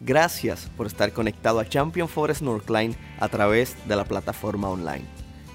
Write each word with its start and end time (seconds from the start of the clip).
Gracias 0.00 0.70
por 0.76 0.86
estar 0.86 1.12
conectado 1.12 1.58
a 1.58 1.68
Champion 1.68 2.08
Forest 2.08 2.42
Northline 2.42 2.94
a 3.18 3.28
través 3.28 3.76
de 3.88 3.96
la 3.96 4.04
plataforma 4.04 4.68
online. 4.68 5.04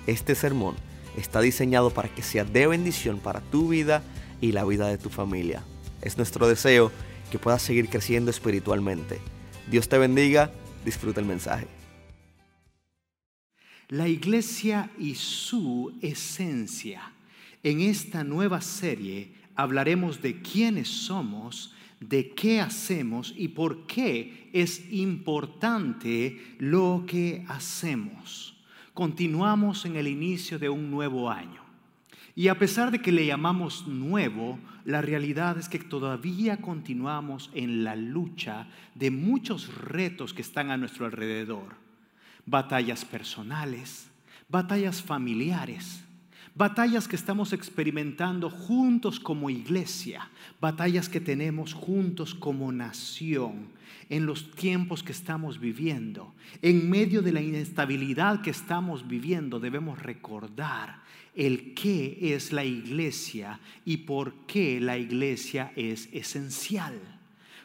Este 0.05 0.35
sermón 0.35 0.75
está 1.15 1.39
diseñado 1.39 1.91
para 1.91 2.09
que 2.09 2.23
sea 2.23 2.43
de 2.43 2.67
bendición 2.67 3.19
para 3.19 3.39
tu 3.39 3.69
vida 3.69 4.03
y 4.41 4.51
la 4.51 4.65
vida 4.65 4.87
de 4.87 4.97
tu 4.97 5.09
familia. 5.09 5.63
Es 6.01 6.17
nuestro 6.17 6.45
deseo 6.49 6.91
que 7.31 7.39
puedas 7.39 7.61
seguir 7.61 7.87
creciendo 7.87 8.31
espiritualmente. 8.31 9.21
Dios 9.71 9.87
te 9.87 9.97
bendiga, 9.97 10.51
disfruta 10.83 11.21
el 11.21 11.25
mensaje. 11.25 11.67
La 13.87 14.09
iglesia 14.09 14.89
y 14.99 15.15
su 15.15 15.93
esencia. 16.01 17.13
En 17.63 17.79
esta 17.79 18.25
nueva 18.25 18.59
serie 18.59 19.33
hablaremos 19.55 20.21
de 20.21 20.41
quiénes 20.41 20.89
somos 20.89 21.72
de 22.09 22.33
qué 22.33 22.59
hacemos 22.59 23.33
y 23.37 23.49
por 23.49 23.85
qué 23.85 24.49
es 24.53 24.91
importante 24.91 26.55
lo 26.59 27.05
que 27.07 27.45
hacemos. 27.47 28.55
Continuamos 28.93 29.85
en 29.85 29.95
el 29.95 30.07
inicio 30.07 30.59
de 30.59 30.69
un 30.69 30.91
nuevo 30.91 31.29
año. 31.29 31.61
Y 32.35 32.47
a 32.47 32.57
pesar 32.57 32.91
de 32.91 32.99
que 32.99 33.11
le 33.11 33.25
llamamos 33.25 33.87
nuevo, 33.87 34.59
la 34.85 35.01
realidad 35.01 35.57
es 35.57 35.69
que 35.69 35.79
todavía 35.79 36.57
continuamos 36.57 37.51
en 37.53 37.83
la 37.83 37.95
lucha 37.95 38.67
de 38.95 39.11
muchos 39.11 39.73
retos 39.75 40.33
que 40.33 40.41
están 40.41 40.71
a 40.71 40.77
nuestro 40.77 41.05
alrededor. 41.05 41.75
Batallas 42.45 43.05
personales, 43.05 44.09
batallas 44.49 45.01
familiares, 45.01 46.03
Batallas 46.55 47.07
que 47.07 47.15
estamos 47.15 47.51
experimentando 47.51 48.47
juntos 48.47 49.19
como 49.19 49.49
iglesia, 49.49 50.29
batallas 50.63 51.09
que 51.09 51.19
tenemos 51.19 51.73
juntos 51.73 52.33
como 52.33 52.71
nación 52.71 53.67
en 54.09 54.25
los 54.25 54.49
tiempos 54.51 55.03
que 55.03 55.11
estamos 55.11 55.59
viviendo. 55.59 56.33
En 56.61 56.89
medio 56.89 57.21
de 57.21 57.33
la 57.33 57.41
inestabilidad 57.41 58.41
que 58.41 58.51
estamos 58.51 59.05
viviendo 59.05 59.59
debemos 59.59 60.01
recordar 60.01 61.01
el 61.35 61.73
qué 61.73 62.17
es 62.33 62.53
la 62.53 62.63
iglesia 62.63 63.59
y 63.83 63.97
por 63.97 64.33
qué 64.47 64.79
la 64.79 64.97
iglesia 64.97 65.73
es 65.75 66.07
esencial. 66.13 66.97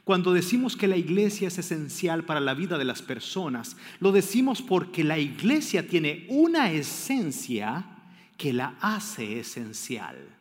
Cuando 0.03 0.33
decimos 0.33 0.75
que 0.75 0.89
la 0.89 0.97
iglesia 0.97 1.47
es 1.47 1.59
esencial 1.59 2.25
para 2.25 2.41
la 2.41 2.55
vida 2.55 2.79
de 2.79 2.85
las 2.85 3.03
personas, 3.03 3.77
lo 4.01 4.11
decimos 4.11 4.61
porque 4.61 5.05
la 5.05 5.21
iglesia 5.21 5.87
tiene 5.87 6.27
una 6.29 6.73
esencia 6.73 7.85
que 8.37 8.53
la 8.53 8.75
hace 8.81 9.39
esencial. 9.39 10.38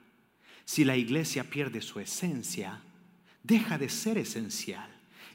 Si 0.67 0.83
la 0.83 0.97
iglesia 0.97 1.45
pierde 1.45 1.81
su 1.81 2.01
esencia, 2.01 2.81
deja 3.41 3.77
de 3.77 3.87
ser 3.87 4.17
esencial. 4.17 4.89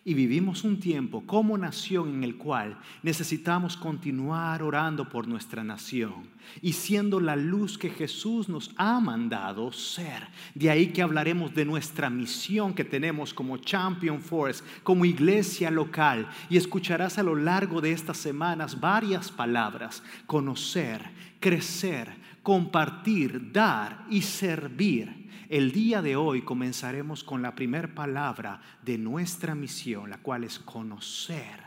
Y 0.05 0.13
vivimos 0.13 0.63
un 0.63 0.79
tiempo 0.79 1.23
como 1.27 1.57
nación 1.57 2.11
en 2.11 2.23
el 2.23 2.37
cual 2.37 2.79
necesitamos 3.03 3.79
continuar 3.79 4.63
orando 4.63 5.09
por 5.09 5.27
nuestra 5.27 5.65
nación 5.65 6.29
y 6.61 6.75
siendo 6.75 7.19
la 7.19 7.35
luz 7.35 7.79
que 7.79 7.89
Jesús 7.89 8.51
nos 8.51 8.73
ha 8.77 9.01
mandado 9.01 9.73
ser. 9.73 10.29
De 10.55 10.69
ahí 10.69 10.89
que 10.89 11.01
hablaremos 11.01 11.55
de 11.55 11.65
nuestra 11.65 12.11
misión 12.11 12.75
que 12.75 12.85
tenemos 12.85 13.33
como 13.33 13.57
Champion 13.57 14.21
Force, 14.21 14.63
como 14.83 15.07
iglesia 15.07 15.71
local. 15.71 16.29
Y 16.51 16.59
escucharás 16.59 17.17
a 17.17 17.23
lo 17.23 17.37
largo 17.37 17.81
de 17.81 17.93
estas 17.93 18.19
semanas 18.19 18.79
varias 18.79 19.31
palabras. 19.31 20.03
Conocer, 20.27 21.11
crecer, 21.41 22.13
compartir, 22.43 23.51
dar 23.51 24.05
y 24.11 24.21
servir. 24.21 25.22
El 25.53 25.71
día 25.71 26.01
de 26.01 26.17
hoy 26.17 26.41
comenzaremos 26.41 27.23
con 27.23 27.43
la 27.43 27.55
primera 27.55 27.95
palabra 27.95 28.63
de 28.83 28.97
nuestra 28.97 29.55
misión, 29.55 30.09
la 30.09 30.17
cual 30.17 30.45
es 30.45 30.59
conocer 30.59 31.61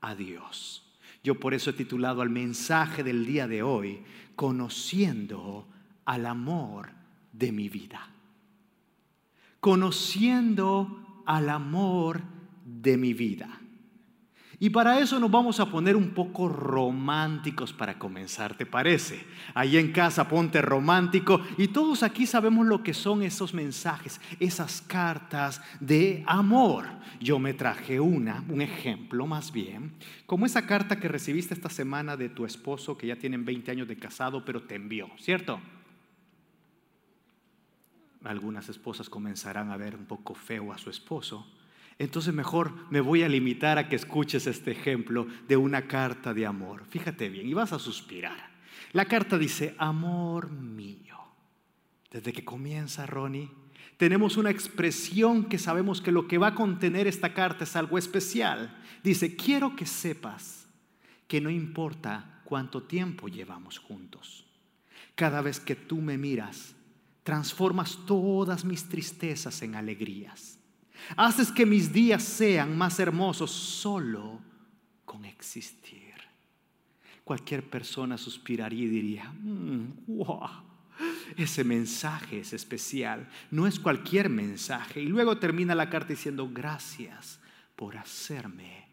a 0.00 0.14
Dios. 0.14 0.84
Yo 1.24 1.40
por 1.40 1.52
eso 1.52 1.70
he 1.70 1.72
titulado 1.72 2.22
al 2.22 2.30
mensaje 2.30 3.02
del 3.02 3.26
día 3.26 3.48
de 3.48 3.64
hoy, 3.64 4.04
conociendo 4.36 5.66
al 6.04 6.26
amor 6.26 6.90
de 7.32 7.50
mi 7.50 7.68
vida. 7.68 8.08
Conociendo 9.58 11.24
al 11.26 11.48
amor 11.48 12.20
de 12.64 12.96
mi 12.96 13.14
vida. 13.14 13.60
Y 14.60 14.70
para 14.70 14.98
eso 15.00 15.18
nos 15.18 15.30
vamos 15.30 15.58
a 15.58 15.66
poner 15.66 15.96
un 15.96 16.10
poco 16.10 16.48
románticos 16.48 17.72
para 17.72 17.98
comenzar, 17.98 18.56
¿te 18.56 18.66
parece? 18.66 19.24
Ahí 19.52 19.76
en 19.76 19.92
casa 19.92 20.28
ponte 20.28 20.62
romántico 20.62 21.40
y 21.58 21.68
todos 21.68 22.02
aquí 22.02 22.26
sabemos 22.26 22.66
lo 22.66 22.82
que 22.82 22.94
son 22.94 23.22
esos 23.22 23.52
mensajes, 23.52 24.20
esas 24.38 24.80
cartas 24.82 25.60
de 25.80 26.22
amor. 26.26 26.86
Yo 27.20 27.38
me 27.38 27.54
traje 27.54 27.98
una, 27.98 28.44
un 28.48 28.62
ejemplo 28.62 29.26
más 29.26 29.52
bien, 29.52 29.92
como 30.26 30.46
esa 30.46 30.66
carta 30.66 31.00
que 31.00 31.08
recibiste 31.08 31.54
esta 31.54 31.70
semana 31.70 32.16
de 32.16 32.28
tu 32.28 32.44
esposo 32.44 32.96
que 32.96 33.08
ya 33.08 33.16
tienen 33.16 33.44
20 33.44 33.70
años 33.70 33.88
de 33.88 33.96
casado, 33.96 34.44
pero 34.44 34.62
te 34.62 34.76
envió, 34.76 35.10
¿cierto? 35.18 35.60
Algunas 38.22 38.68
esposas 38.68 39.10
comenzarán 39.10 39.70
a 39.70 39.76
ver 39.76 39.96
un 39.96 40.06
poco 40.06 40.34
feo 40.34 40.72
a 40.72 40.78
su 40.78 40.90
esposo 40.90 41.46
entonces 41.98 42.34
mejor 42.34 42.72
me 42.90 43.00
voy 43.00 43.22
a 43.22 43.28
limitar 43.28 43.78
a 43.78 43.88
que 43.88 43.96
escuches 43.96 44.46
este 44.46 44.72
ejemplo 44.72 45.26
de 45.46 45.56
una 45.56 45.86
carta 45.86 46.34
de 46.34 46.46
amor. 46.46 46.84
Fíjate 46.86 47.28
bien, 47.28 47.46
y 47.48 47.54
vas 47.54 47.72
a 47.72 47.78
suspirar. 47.78 48.50
La 48.92 49.04
carta 49.04 49.38
dice, 49.38 49.74
amor 49.78 50.50
mío. 50.50 51.18
Desde 52.10 52.32
que 52.32 52.44
comienza, 52.44 53.06
Ronnie, 53.06 53.50
tenemos 53.96 54.36
una 54.36 54.50
expresión 54.50 55.44
que 55.44 55.58
sabemos 55.58 56.00
que 56.00 56.12
lo 56.12 56.26
que 56.26 56.38
va 56.38 56.48
a 56.48 56.54
contener 56.54 57.06
esta 57.06 57.32
carta 57.32 57.64
es 57.64 57.76
algo 57.76 57.96
especial. 57.96 58.76
Dice, 59.02 59.36
quiero 59.36 59.76
que 59.76 59.86
sepas 59.86 60.66
que 61.28 61.40
no 61.40 61.50
importa 61.50 62.40
cuánto 62.44 62.82
tiempo 62.82 63.28
llevamos 63.28 63.78
juntos. 63.78 64.46
Cada 65.14 65.42
vez 65.42 65.60
que 65.60 65.76
tú 65.76 66.00
me 66.00 66.18
miras, 66.18 66.74
transformas 67.22 68.00
todas 68.04 68.64
mis 68.64 68.88
tristezas 68.88 69.62
en 69.62 69.76
alegrías 69.76 70.53
Haces 71.16 71.50
que 71.52 71.66
mis 71.66 71.92
días 71.92 72.22
sean 72.22 72.76
más 72.76 72.98
hermosos 72.98 73.50
solo 73.50 74.40
con 75.04 75.24
existir. 75.24 76.14
Cualquier 77.24 77.68
persona 77.68 78.18
suspiraría 78.18 78.84
y 78.84 78.88
diría, 78.88 79.34
wow, 80.06 80.48
mm, 80.48 80.64
ese 81.36 81.64
mensaje 81.64 82.40
es 82.40 82.52
especial, 82.52 83.28
no 83.50 83.66
es 83.66 83.80
cualquier 83.80 84.28
mensaje. 84.28 85.00
Y 85.00 85.06
luego 85.06 85.38
termina 85.38 85.74
la 85.74 85.88
carta 85.88 86.08
diciendo, 86.08 86.50
gracias 86.52 87.40
por 87.76 87.96
hacerme 87.96 88.83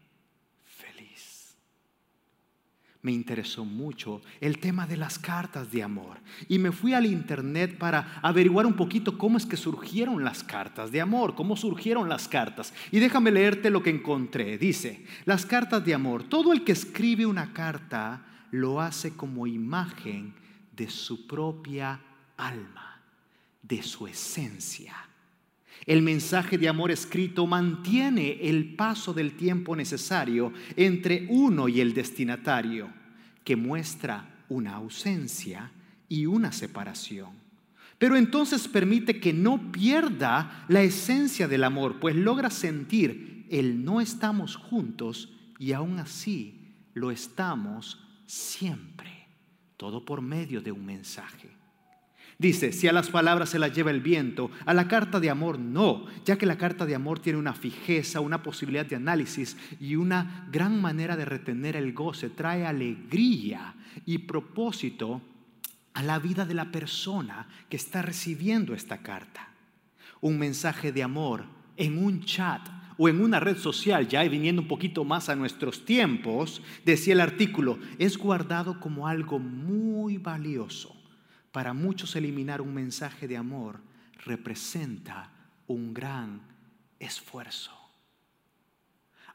me 3.04 3.12
interesó 3.12 3.66
mucho 3.66 4.22
el 4.40 4.60
tema 4.60 4.86
de 4.86 4.98
las 4.98 5.18
cartas 5.18 5.72
de 5.72 5.82
amor. 5.82 6.20
Y 6.48 6.60
me 6.60 6.72
fui 6.72 6.94
al 6.94 7.06
internet 7.06 7.78
para 7.78 8.20
averiguar 8.22 8.66
un 8.66 8.76
poquito 8.76 9.18
cómo 9.18 9.38
es 9.38 9.46
que 9.46 9.58
surgieron 9.58 10.24
las 10.24 10.44
cartas 10.44 10.92
de 10.92 11.02
amor, 11.02 11.34
cómo 11.36 11.58
surgieron 11.58 12.10
las 12.10 12.28
cartas. 12.28 12.74
Y 12.92 13.00
déjame 13.00 13.32
leerte 13.32 13.70
lo 13.70 13.82
que 13.82 13.90
encontré. 13.90 14.58
Dice, 14.58 15.06
las 15.26 15.46
cartas 15.46 15.84
de 15.84 15.96
amor, 15.96 16.24
todo 16.24 16.54
el 16.54 16.64
que 16.64 16.74
escribe 16.74 17.26
una 17.26 17.54
carta 17.54 18.26
lo 18.52 18.82
hace 18.82 19.16
como 19.16 19.48
imagen 19.48 20.34
de 20.76 20.90
su 20.90 21.26
propia 21.26 22.00
alma, 22.38 23.02
de 23.64 23.82
su 23.82 24.06
esencia. 24.06 24.96
El 25.86 26.02
mensaje 26.02 26.58
de 26.58 26.70
amor 26.70 26.92
escrito 26.92 27.48
mantiene 27.48 28.38
el 28.42 28.76
paso 28.76 29.14
del 29.14 29.34
tiempo 29.34 29.76
necesario 29.76 30.54
entre 30.76 31.26
uno 31.30 31.68
y 31.68 31.82
el 31.82 31.94
destinatario, 31.94 32.90
que 33.44 33.56
muestra 33.56 34.44
una 34.50 34.76
ausencia 34.76 35.72
y 36.08 36.28
una 36.28 36.52
separación. 36.52 37.30
Pero 37.98 38.16
entonces 38.16 38.68
permite 38.68 39.20
que 39.20 39.34
no 39.34 39.72
pierda 39.72 40.66
la 40.68 40.82
esencia 40.82 41.48
del 41.48 41.64
amor, 41.64 42.00
pues 42.00 42.16
logra 42.16 42.50
sentir 42.50 43.46
el 43.50 43.84
no 43.84 44.02
estamos 44.02 44.56
juntos 44.56 45.30
y 45.60 45.74
aún 45.74 46.00
así 46.00 46.74
lo 46.94 47.12
estamos 47.12 48.08
siempre, 48.26 49.28
todo 49.78 50.04
por 50.04 50.22
medio 50.22 50.62
de 50.62 50.72
un 50.72 50.86
mensaje. 50.86 51.61
Dice, 52.42 52.72
si 52.72 52.88
a 52.88 52.92
las 52.92 53.12
palabras 53.12 53.50
se 53.50 53.60
las 53.60 53.72
lleva 53.72 53.92
el 53.92 54.02
viento, 54.02 54.50
a 54.66 54.74
la 54.74 54.88
carta 54.88 55.20
de 55.20 55.30
amor 55.30 55.60
no, 55.60 56.08
ya 56.26 56.40
que 56.40 56.48
la 56.48 56.58
carta 56.58 56.88
de 56.88 56.96
amor 56.96 57.20
tiene 57.20 57.38
una 57.38 57.54
fijeza, 57.54 58.20
una 58.20 58.42
posibilidad 58.42 58.84
de 58.84 58.96
análisis 58.96 59.56
y 59.80 59.96
una 59.96 60.48
gran 60.52 60.82
manera 60.82 61.16
de 61.16 61.26
retener 61.26 61.76
el 61.76 61.94
goce, 61.94 62.32
trae 62.32 62.66
alegría 62.66 63.76
y 64.08 64.18
propósito 64.18 65.22
a 65.94 66.02
la 66.02 66.18
vida 66.18 66.44
de 66.44 66.56
la 66.56 66.72
persona 66.72 67.48
que 67.70 67.78
está 67.78 68.02
recibiendo 68.02 68.74
esta 68.74 69.04
carta. 69.04 69.50
Un 70.20 70.40
mensaje 70.40 70.92
de 70.92 71.04
amor 71.04 71.46
en 71.78 72.04
un 72.04 72.24
chat 72.26 72.68
o 72.98 73.08
en 73.08 73.22
una 73.22 73.40
red 73.40 73.58
social, 73.58 74.08
ya 74.08 74.24
viniendo 74.24 74.64
un 74.64 74.68
poquito 74.68 75.04
más 75.04 75.30
a 75.30 75.36
nuestros 75.36 75.86
tiempos, 75.86 76.64
decía 76.86 77.14
el 77.14 77.22
artículo, 77.22 77.78
es 78.00 78.18
guardado 78.18 78.80
como 78.80 79.08
algo 79.08 79.38
muy 79.38 80.18
valioso 80.18 81.01
para 81.52 81.74
muchos 81.74 82.16
eliminar 82.16 82.62
un 82.62 82.74
mensaje 82.74 83.28
de 83.28 83.38
amor 83.38 83.80
representa 84.26 85.32
un 85.68 85.94
gran 85.94 86.42
esfuerzo. 87.00 87.72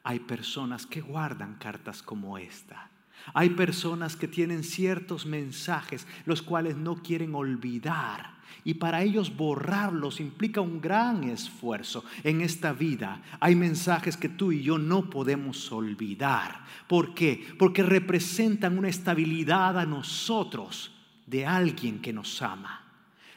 hay 0.03 0.19
personas 0.19 0.85
que 0.85 1.01
guardan 1.01 1.55
cartas 1.55 2.01
como 2.01 2.37
esta. 2.37 2.89
Hay 3.33 3.49
personas 3.49 4.15
que 4.15 4.29
tienen 4.29 4.63
ciertos 4.63 5.25
mensajes 5.25 6.07
los 6.25 6.41
cuales 6.41 6.77
no 6.77 6.95
quieren 6.95 7.35
olvidar 7.35 8.37
y 8.63 8.75
para 8.75 9.03
ellos 9.03 9.35
borrarlos 9.35 10.19
implica 10.19 10.61
un 10.61 10.79
gran 10.79 11.25
esfuerzo. 11.25 12.05
En 12.23 12.41
esta 12.41 12.71
vida 12.71 13.21
hay 13.39 13.55
mensajes 13.55 14.15
que 14.15 14.29
tú 14.29 14.51
y 14.51 14.61
yo 14.61 14.77
no 14.77 15.09
podemos 15.09 15.71
olvidar. 15.71 16.63
¿Por 16.87 17.13
qué? 17.13 17.45
Porque 17.59 17.83
representan 17.83 18.77
una 18.77 18.89
estabilidad 18.89 19.77
a 19.77 19.85
nosotros 19.85 20.96
de 21.27 21.45
alguien 21.45 22.01
que 22.01 22.13
nos 22.13 22.41
ama. 22.41 22.83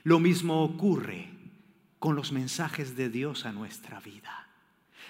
Lo 0.05 0.19
mismo 0.19 0.63
ocurre 0.63 1.29
con 1.99 2.17
los 2.17 2.33
mensajes 2.33 2.97
de 2.97 3.11
Dios 3.11 3.45
a 3.45 3.53
nuestra 3.53 4.01
vida. 4.01 4.49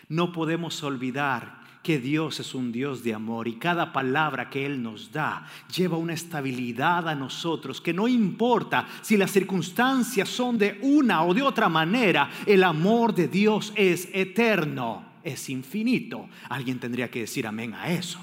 No 0.09 0.32
podemos 0.32 0.82
olvidar 0.82 1.61
que 1.82 1.99
Dios 1.99 2.41
es 2.41 2.55
un 2.55 2.73
Dios 2.73 3.03
de 3.03 3.15
amor 3.15 3.49
y 3.49 3.55
cada 3.55 3.93
palabra 3.93 4.50
que 4.50 4.67
Él 4.67 4.82
nos 4.82 5.12
da 5.12 5.47
lleva 5.75 5.97
una 5.97 6.12
estabilidad 6.12 7.09
a 7.09 7.15
nosotros 7.15 7.81
que 7.81 7.94
no 7.94 8.06
importa 8.06 8.87
si 9.00 9.17
las 9.17 9.31
circunstancias 9.31 10.29
son 10.29 10.59
de 10.59 10.79
una 10.82 11.25
o 11.25 11.32
de 11.32 11.43
otra 11.43 11.69
manera, 11.69 12.31
el 12.44 12.65
amor 12.65 13.15
de 13.15 13.29
Dios 13.29 13.73
es 13.77 14.09
eterno, 14.12 15.05
es 15.23 15.49
infinito. 15.49 16.29
Alguien 16.49 16.79
tendría 16.79 17.11
que 17.11 17.21
decir 17.21 17.47
amén 17.47 17.73
a 17.75 17.91
eso. 17.91 18.21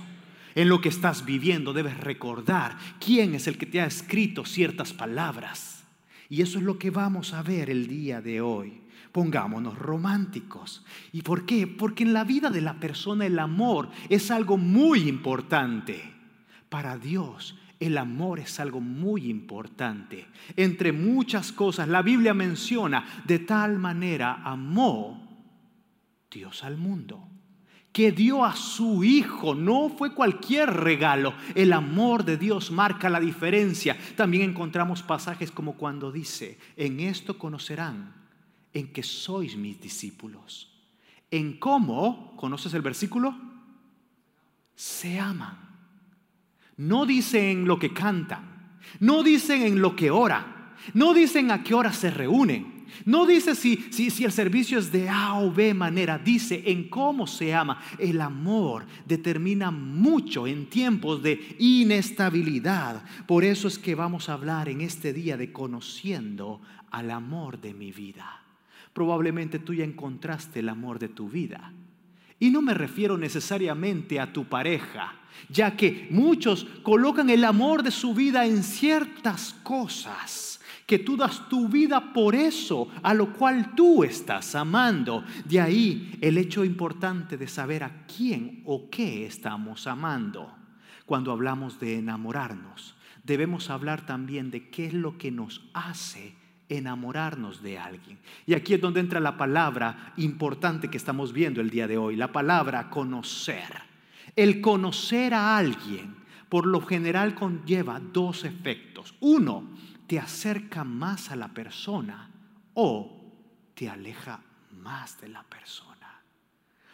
En 0.58 0.70
lo 0.70 0.82
que 0.82 0.90
estás 0.90 1.24
viviendo 1.24 1.72
debes 1.72 2.00
recordar 2.00 2.80
quién 3.00 3.36
es 3.36 3.46
el 3.46 3.60
que 3.60 3.68
te 3.68 3.80
ha 3.80 3.86
escrito 3.86 4.44
ciertas 4.44 4.92
palabras. 4.92 5.84
Y 6.30 6.42
eso 6.42 6.58
es 6.58 6.64
lo 6.64 6.80
que 6.80 6.90
vamos 6.90 7.34
a 7.34 7.44
ver 7.44 7.70
el 7.70 7.86
día 7.86 8.22
de 8.22 8.42
hoy 8.42 8.82
pongámonos 9.12 9.78
románticos. 9.78 10.84
¿Y 11.12 11.22
por 11.22 11.46
qué? 11.46 11.68
Porque 11.68 12.04
en 12.04 12.14
la 12.14 12.24
vida 12.24 12.50
de 12.50 12.62
la 12.62 12.80
persona 12.80 13.26
el 13.26 13.38
amor 13.38 13.90
es 14.10 14.32
algo 14.32 14.58
muy 14.58 15.08
importante. 15.08 16.02
Para 16.70 16.98
Dios 16.98 17.56
el 17.80 17.98
amor 18.00 18.40
es 18.40 18.60
algo 18.60 18.82
muy 18.82 19.30
importante. 19.30 20.26
Entre 20.56 20.92
muchas 20.92 21.52
cosas, 21.52 21.88
la 21.88 22.02
Biblia 22.02 22.34
menciona, 22.34 23.24
de 23.26 23.40
tal 23.40 23.78
manera 23.78 24.42
amó 24.44 25.48
Dios 26.32 26.64
al 26.64 26.78
mundo, 26.78 27.28
que 27.98 28.12
dio 28.12 28.46
a 28.46 28.56
su 28.56 29.04
Hijo, 29.04 29.56
no 29.56 29.90
fue 29.90 30.14
cualquier 30.14 30.70
regalo. 30.70 31.34
El 31.56 31.74
amor 31.74 32.24
de 32.24 32.38
Dios 32.38 32.70
marca 32.70 33.10
la 33.10 33.20
diferencia. 33.20 33.98
También 34.16 34.52
encontramos 34.52 35.02
pasajes 35.02 35.50
como 35.50 35.78
cuando 35.78 36.12
dice, 36.12 36.60
en 36.76 37.00
esto 37.00 37.40
conocerán 37.40 38.14
en 38.72 38.94
que 38.94 39.02
sois 39.02 39.58
mis 39.58 39.82
discípulos. 39.82 40.70
En 41.32 41.58
cómo, 41.58 42.36
¿conoces 42.38 42.72
el 42.76 42.84
versículo? 42.84 43.36
Se 44.76 45.20
aman. 45.20 45.58
No 46.76 47.08
dicen 47.08 47.46
en 47.46 47.66
lo 47.66 47.80
que 47.80 47.96
cantan, 47.96 48.78
no 49.00 49.24
dicen 49.24 49.64
en 49.64 49.82
lo 49.82 49.96
que 49.96 50.12
oran, 50.12 50.76
no 50.94 51.16
dicen 51.16 51.50
a 51.50 51.64
qué 51.64 51.74
hora 51.74 51.92
se 51.92 52.12
reúnen, 52.12 52.77
no 53.06 53.26
dice 53.26 53.56
si, 53.56 53.78
si, 53.92 54.10
si, 54.10 54.26
el 54.26 54.32
servicio 54.32 54.80
es 54.80 54.92
de 54.92 55.10
A 55.10 55.40
o 55.40 55.52
B 55.52 55.74
manera, 55.74 56.18
dice 56.18 56.64
en 56.66 56.90
cómo 56.90 57.28
se 57.28 57.54
ama. 57.54 57.82
El 57.98 58.22
amor 58.22 58.86
determina 59.06 59.72
mucho 59.72 60.48
en 60.48 60.70
tiempos 60.70 61.22
de 61.24 61.56
inestabilidad. 61.60 63.04
Por 63.26 63.44
eso 63.44 63.68
es 63.68 63.78
que 63.78 63.96
vamos 63.96 64.30
a 64.30 64.34
hablar 64.34 64.70
en 64.70 64.82
este 64.82 65.14
día 65.14 65.38
de 65.38 65.52
conociendo 65.52 66.62
al 66.92 67.12
amor 67.12 67.60
de 67.60 67.74
mi 67.74 67.92
vida 67.92 68.44
probablemente 68.98 69.60
tú 69.60 69.76
ya 69.76 69.84
encontraste 69.84 70.62
el 70.62 70.70
amor 70.70 70.98
de 70.98 71.08
tu 71.08 71.30
vida. 71.30 71.72
Y 72.40 72.50
no 72.50 72.64
me 72.64 72.74
refiero 72.74 73.16
necesariamente 73.16 74.20
a 74.20 74.34
tu 74.34 74.46
pareja, 74.46 75.14
ya 75.50 75.78
que 75.78 76.08
muchos 76.10 76.66
colocan 76.82 77.30
el 77.30 77.44
amor 77.44 77.84
de 77.84 77.92
su 77.92 78.16
vida 78.16 78.48
en 78.48 78.64
ciertas 78.64 79.54
cosas, 79.62 80.57
que 80.88 81.00
tú 81.00 81.18
das 81.18 81.50
tu 81.50 81.68
vida 81.68 82.14
por 82.14 82.34
eso, 82.34 82.88
a 83.04 83.14
lo 83.14 83.34
cual 83.34 83.76
tú 83.76 84.06
estás 84.06 84.56
amando. 84.56 85.24
De 85.44 85.60
ahí 85.60 86.18
el 86.22 86.38
hecho 86.38 86.64
importante 86.64 87.38
de 87.38 87.48
saber 87.48 87.84
a 87.84 88.06
quién 88.08 88.64
o 88.66 88.90
qué 88.90 89.26
estamos 89.26 89.86
amando. 89.86 90.56
Cuando 91.06 91.34
hablamos 91.34 91.80
de 91.80 91.98
enamorarnos, 91.98 92.96
debemos 93.24 93.70
hablar 93.70 94.06
también 94.06 94.50
de 94.50 94.70
qué 94.70 94.88
es 94.88 94.94
lo 94.94 95.18
que 95.18 95.30
nos 95.30 95.62
hace 95.74 96.34
enamorarnos 96.70 97.62
de 97.62 97.78
alguien. 97.78 98.18
Y 98.46 98.54
aquí 98.54 98.74
es 98.74 98.82
donde 98.82 99.02
entra 99.02 99.20
la 99.20 99.38
palabra 99.38 100.14
importante 100.16 100.90
que 100.90 100.98
estamos 100.98 101.34
viendo 101.34 101.60
el 101.60 101.70
día 101.70 101.88
de 101.88 101.98
hoy, 101.98 102.16
la 102.16 102.32
palabra 102.32 102.90
conocer. 102.90 103.88
El 104.38 104.62
conocer 104.62 105.34
a 105.34 105.58
alguien 105.58 106.16
por 106.50 106.66
lo 106.66 106.80
general 106.82 107.36
conlleva 107.36 108.00
dos 108.00 108.46
efectos. 108.46 109.16
Uno, 109.20 109.70
te 110.08 110.20
acerca 110.20 110.84
más 110.84 111.32
a 111.32 111.36
la 111.36 111.50
persona 111.50 112.32
o 112.74 113.34
te 113.76 113.90
aleja 113.90 114.42
más 114.72 115.20
de 115.22 115.30
la 115.30 115.44
persona. 115.44 116.22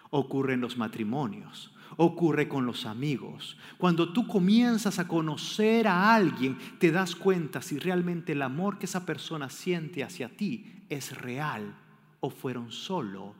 Ocurre 0.09 0.53
en 0.53 0.61
los 0.61 0.77
matrimonios 0.77 1.73
ocurre 1.97 2.47
con 2.47 2.65
los 2.65 2.85
amigos. 2.85 3.57
Cuando 3.77 4.13
tú 4.13 4.27
comienzas 4.27 4.99
a 4.99 5.07
conocer 5.07 5.87
a 5.87 6.13
alguien, 6.13 6.57
te 6.79 6.91
das 6.91 7.15
cuenta 7.15 7.61
si 7.61 7.79
realmente 7.79 8.33
el 8.33 8.41
amor 8.41 8.77
que 8.77 8.85
esa 8.85 9.05
persona 9.05 9.49
siente 9.49 10.03
hacia 10.03 10.29
ti 10.29 10.85
es 10.89 11.15
real 11.19 11.75
o 12.19 12.29
fueron 12.29 12.71
solo 12.71 13.35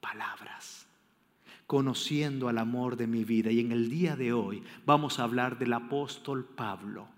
palabras. 0.00 0.86
Conociendo 1.66 2.48
al 2.48 2.58
amor 2.58 2.96
de 2.96 3.06
mi 3.06 3.24
vida. 3.24 3.50
Y 3.50 3.60
en 3.60 3.72
el 3.72 3.90
día 3.90 4.16
de 4.16 4.32
hoy 4.32 4.62
vamos 4.84 5.18
a 5.18 5.24
hablar 5.24 5.58
del 5.58 5.72
apóstol 5.72 6.44
Pablo, 6.44 7.08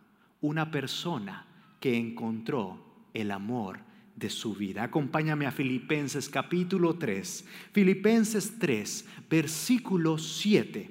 una 0.40 0.70
persona 0.70 1.44
que 1.80 1.96
encontró 1.96 2.78
el 3.14 3.30
amor 3.30 3.80
de 4.16 4.30
su 4.30 4.54
vida. 4.54 4.84
Acompáñame 4.84 5.46
a 5.46 5.52
Filipenses 5.52 6.28
capítulo 6.28 6.94
3. 6.94 7.44
Filipenses 7.72 8.58
3, 8.58 9.04
versículo 9.30 10.18
7. 10.18 10.90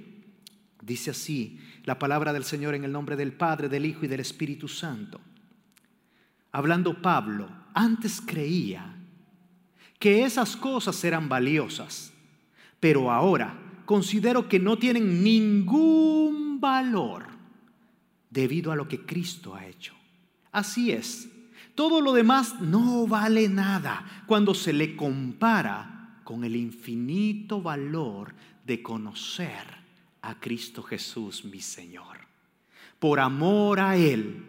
Dice 0.82 1.12
así 1.12 1.60
la 1.84 2.00
palabra 2.00 2.32
del 2.32 2.46
Señor 2.46 2.76
en 2.76 2.86
el 2.86 2.92
nombre 2.92 3.16
del 3.16 3.34
Padre, 3.34 3.68
del 3.68 3.86
Hijo 3.86 4.06
y 4.06 4.08
del 4.08 4.22
Espíritu 4.22 4.68
Santo. 4.68 5.20
Hablando 6.52 7.02
Pablo, 7.02 7.50
antes 7.74 8.22
creía 8.22 8.96
que 10.00 10.24
esas 10.24 10.56
cosas 10.56 11.04
eran 11.04 11.28
valiosas, 11.28 12.14
pero 12.80 13.12
ahora 13.12 13.60
considero 13.86 14.48
que 14.48 14.60
no 14.60 14.78
tienen 14.78 15.24
ningún 15.24 16.60
valor 16.60 17.26
debido 18.30 18.72
a 18.72 18.76
lo 18.76 18.88
que 18.88 19.06
Cristo 19.06 19.56
ha 19.56 19.66
hecho. 19.66 19.94
Así 20.52 20.92
es, 20.92 21.30
todo 21.76 22.02
lo 22.02 22.14
demás 22.14 22.60
no 22.60 23.08
vale 23.08 23.48
nada 23.48 24.24
cuando 24.26 24.54
se 24.54 24.74
le 24.74 24.96
compara 24.96 26.22
con 26.24 26.44
el 26.44 26.56
infinito 26.56 27.62
valor 27.62 28.34
de 28.66 28.82
conocer 28.82 29.66
a 30.22 30.36
Cristo 30.40 30.84
Jesús, 30.84 31.46
mi 31.46 31.62
Señor. 31.62 32.18
Por 33.00 33.20
amor 33.20 33.80
a 33.80 33.96
Él, 33.96 34.44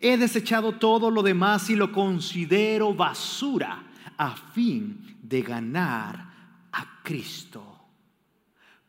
he 0.00 0.16
desechado 0.16 0.72
todo 0.74 1.10
lo 1.10 1.22
demás 1.22 1.70
y 1.70 1.76
lo 1.76 1.90
considero 1.90 2.94
basura 2.94 3.82
a 4.16 4.36
fin 4.36 5.16
de 5.22 5.42
ganar 5.42 6.32
a 6.70 7.02
Cristo 7.02 7.73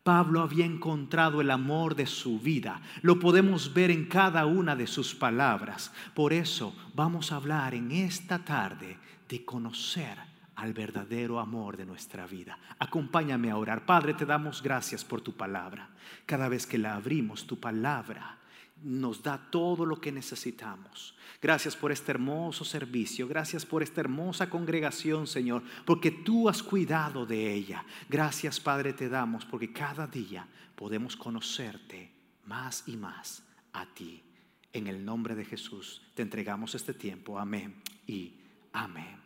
Pablo 0.06 0.44
había 0.44 0.68
encontrado 0.68 1.42
el 1.42 1.50
amor 1.50 1.96
de 1.96 2.06
su 2.06 2.40
vida. 2.40 2.80
Lo 3.02 3.18
podemos 3.18 3.74
ver 3.74 3.90
en 3.90 4.06
cada 4.06 4.46
una 4.46 4.76
de 4.76 4.86
sus 4.86 5.16
palabras. 5.16 5.92
Por 6.14 6.32
eso 6.32 6.76
vamos 6.94 7.32
a 7.32 7.38
hablar 7.38 7.74
en 7.74 7.92
esta 7.92 8.38
tarde 8.38 9.00
de 9.28 9.44
conocer 9.44 10.20
al 10.58 10.74
verdadero 10.74 11.40
amor 11.40 11.76
de 11.76 11.88
nuestra 11.88 12.28
vida. 12.28 12.60
Acompáñame 12.78 13.50
a 13.50 13.58
orar. 13.58 13.88
Padre, 13.88 14.14
te 14.14 14.28
damos 14.28 14.62
gracias 14.62 15.04
por 15.04 15.22
tu 15.22 15.34
palabra. 15.34 15.90
Cada 16.28 16.50
vez 16.50 16.68
que 16.68 16.78
la 16.78 16.94
abrimos, 16.94 17.48
tu 17.48 17.60
palabra 17.60 18.38
nos 18.82 19.24
da 19.24 19.38
todo 19.50 19.86
lo 19.86 20.00
que 20.00 20.12
necesitamos. 20.12 21.16
Gracias 21.42 21.76
por 21.76 21.92
este 21.92 22.12
hermoso 22.12 22.66
servicio, 22.66 23.28
gracias 23.28 23.66
por 23.66 23.84
esta 23.84 24.02
hermosa 24.02 24.50
congregación, 24.50 25.28
Señor, 25.28 25.64
porque 25.86 26.12
tú 26.12 26.50
has 26.50 26.62
cuidado 26.62 27.26
de 27.26 27.54
ella. 27.54 27.86
Gracias, 28.10 28.60
Padre, 28.60 28.94
te 28.94 29.10
damos, 29.10 29.46
porque 29.46 29.72
cada 29.72 30.08
día 30.08 30.48
podemos 30.76 31.16
conocerte 31.16 32.12
más 32.46 32.84
y 32.88 32.98
más 32.98 33.44
a 33.74 33.86
ti. 33.86 34.22
En 34.74 34.88
el 34.88 35.06
nombre 35.06 35.36
de 35.36 35.46
Jesús 35.46 36.02
te 36.14 36.22
entregamos 36.22 36.76
este 36.76 36.94
tiempo. 36.94 37.40
Amén 37.40 37.82
y 38.06 38.34
amén. 38.74 39.26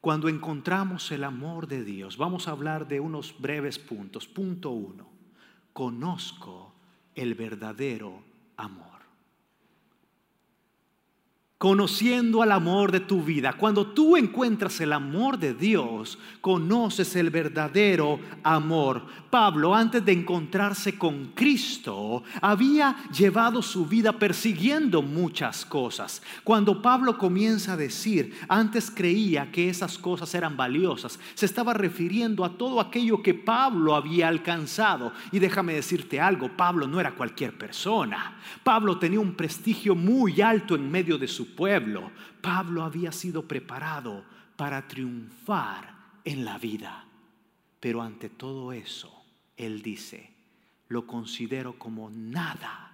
Cuando 0.00 0.28
encontramos 0.28 1.10
el 1.10 1.24
amor 1.24 1.66
de 1.66 1.82
Dios, 1.82 2.16
vamos 2.16 2.46
a 2.46 2.52
hablar 2.52 2.86
de 2.86 3.00
unos 3.00 3.34
breves 3.40 3.78
puntos. 3.78 4.28
Punto 4.28 4.70
uno, 4.70 5.08
conozco 5.72 6.75
el 7.16 7.34
verdadero 7.34 8.22
amor. 8.56 8.95
Conociendo 11.58 12.42
al 12.42 12.52
amor 12.52 12.92
de 12.92 13.00
tu 13.00 13.22
vida. 13.22 13.54
Cuando 13.54 13.86
tú 13.86 14.16
encuentras 14.18 14.78
el 14.82 14.92
amor 14.92 15.38
de 15.38 15.54
Dios, 15.54 16.18
conoces 16.42 17.16
el 17.16 17.30
verdadero 17.30 18.20
amor. 18.42 19.06
Pablo, 19.30 19.74
antes 19.74 20.04
de 20.04 20.12
encontrarse 20.12 20.98
con 20.98 21.32
Cristo, 21.34 22.22
había 22.42 22.96
llevado 23.10 23.62
su 23.62 23.86
vida 23.86 24.12
persiguiendo 24.12 25.00
muchas 25.00 25.64
cosas. 25.64 26.22
Cuando 26.44 26.82
Pablo 26.82 27.16
comienza 27.16 27.72
a 27.72 27.76
decir, 27.78 28.34
antes 28.48 28.90
creía 28.90 29.50
que 29.50 29.70
esas 29.70 29.96
cosas 29.96 30.34
eran 30.34 30.58
valiosas, 30.58 31.18
se 31.34 31.46
estaba 31.46 31.72
refiriendo 31.72 32.44
a 32.44 32.50
todo 32.58 32.80
aquello 32.82 33.22
que 33.22 33.32
Pablo 33.32 33.94
había 33.94 34.28
alcanzado. 34.28 35.12
Y 35.32 35.38
déjame 35.38 35.72
decirte 35.72 36.20
algo, 36.20 36.54
Pablo 36.54 36.86
no 36.86 37.00
era 37.00 37.14
cualquier 37.14 37.56
persona. 37.56 38.36
Pablo 38.62 38.98
tenía 38.98 39.20
un 39.20 39.34
prestigio 39.34 39.94
muy 39.94 40.42
alto 40.42 40.74
en 40.74 40.90
medio 40.90 41.16
de 41.16 41.28
su 41.28 41.45
pueblo, 41.46 42.10
Pablo 42.40 42.82
había 42.82 43.12
sido 43.12 43.46
preparado 43.46 44.24
para 44.56 44.86
triunfar 44.88 45.94
en 46.24 46.44
la 46.44 46.58
vida. 46.58 47.04
Pero 47.80 48.02
ante 48.02 48.28
todo 48.28 48.72
eso, 48.72 49.12
él 49.56 49.82
dice, 49.82 50.30
lo 50.88 51.06
considero 51.06 51.78
como 51.78 52.10
nada, 52.10 52.92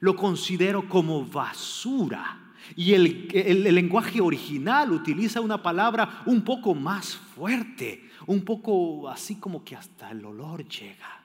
lo 0.00 0.16
considero 0.16 0.88
como 0.88 1.24
basura. 1.24 2.38
Y 2.76 2.94
el, 2.94 3.28
el, 3.32 3.74
lenguaje 3.74 4.20
original 4.20 4.92
utiliza 4.92 5.40
una 5.40 5.62
palabra 5.62 6.22
un 6.26 6.42
poco 6.42 6.74
más 6.74 7.16
fuerte, 7.16 8.08
un 8.26 8.44
poco 8.44 9.08
así 9.08 9.36
como 9.36 9.64
que 9.64 9.74
hasta 9.74 10.10
el 10.10 10.24
olor 10.24 10.66
llega. 10.68 11.22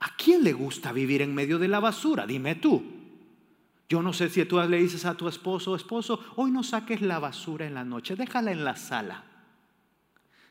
¿A 0.00 0.16
quién 0.16 0.44
le 0.44 0.52
gusta 0.52 0.92
vivir 0.92 1.22
en 1.22 1.34
medio 1.34 1.58
de 1.58 1.68
la 1.68 1.80
basura? 1.80 2.26
Dime 2.26 2.54
tú. 2.54 2.99
Yo 3.90 4.02
no 4.02 4.12
sé 4.12 4.30
si 4.30 4.44
tú 4.44 4.56
le 4.60 4.78
dices 4.78 5.04
a 5.04 5.16
tu 5.16 5.26
esposo, 5.26 5.74
esposo, 5.74 6.24
hoy 6.36 6.52
no 6.52 6.62
saques 6.62 7.02
la 7.02 7.18
basura 7.18 7.66
en 7.66 7.74
la 7.74 7.84
noche, 7.84 8.14
déjala 8.14 8.52
en 8.52 8.62
la 8.62 8.76
sala. 8.76 9.24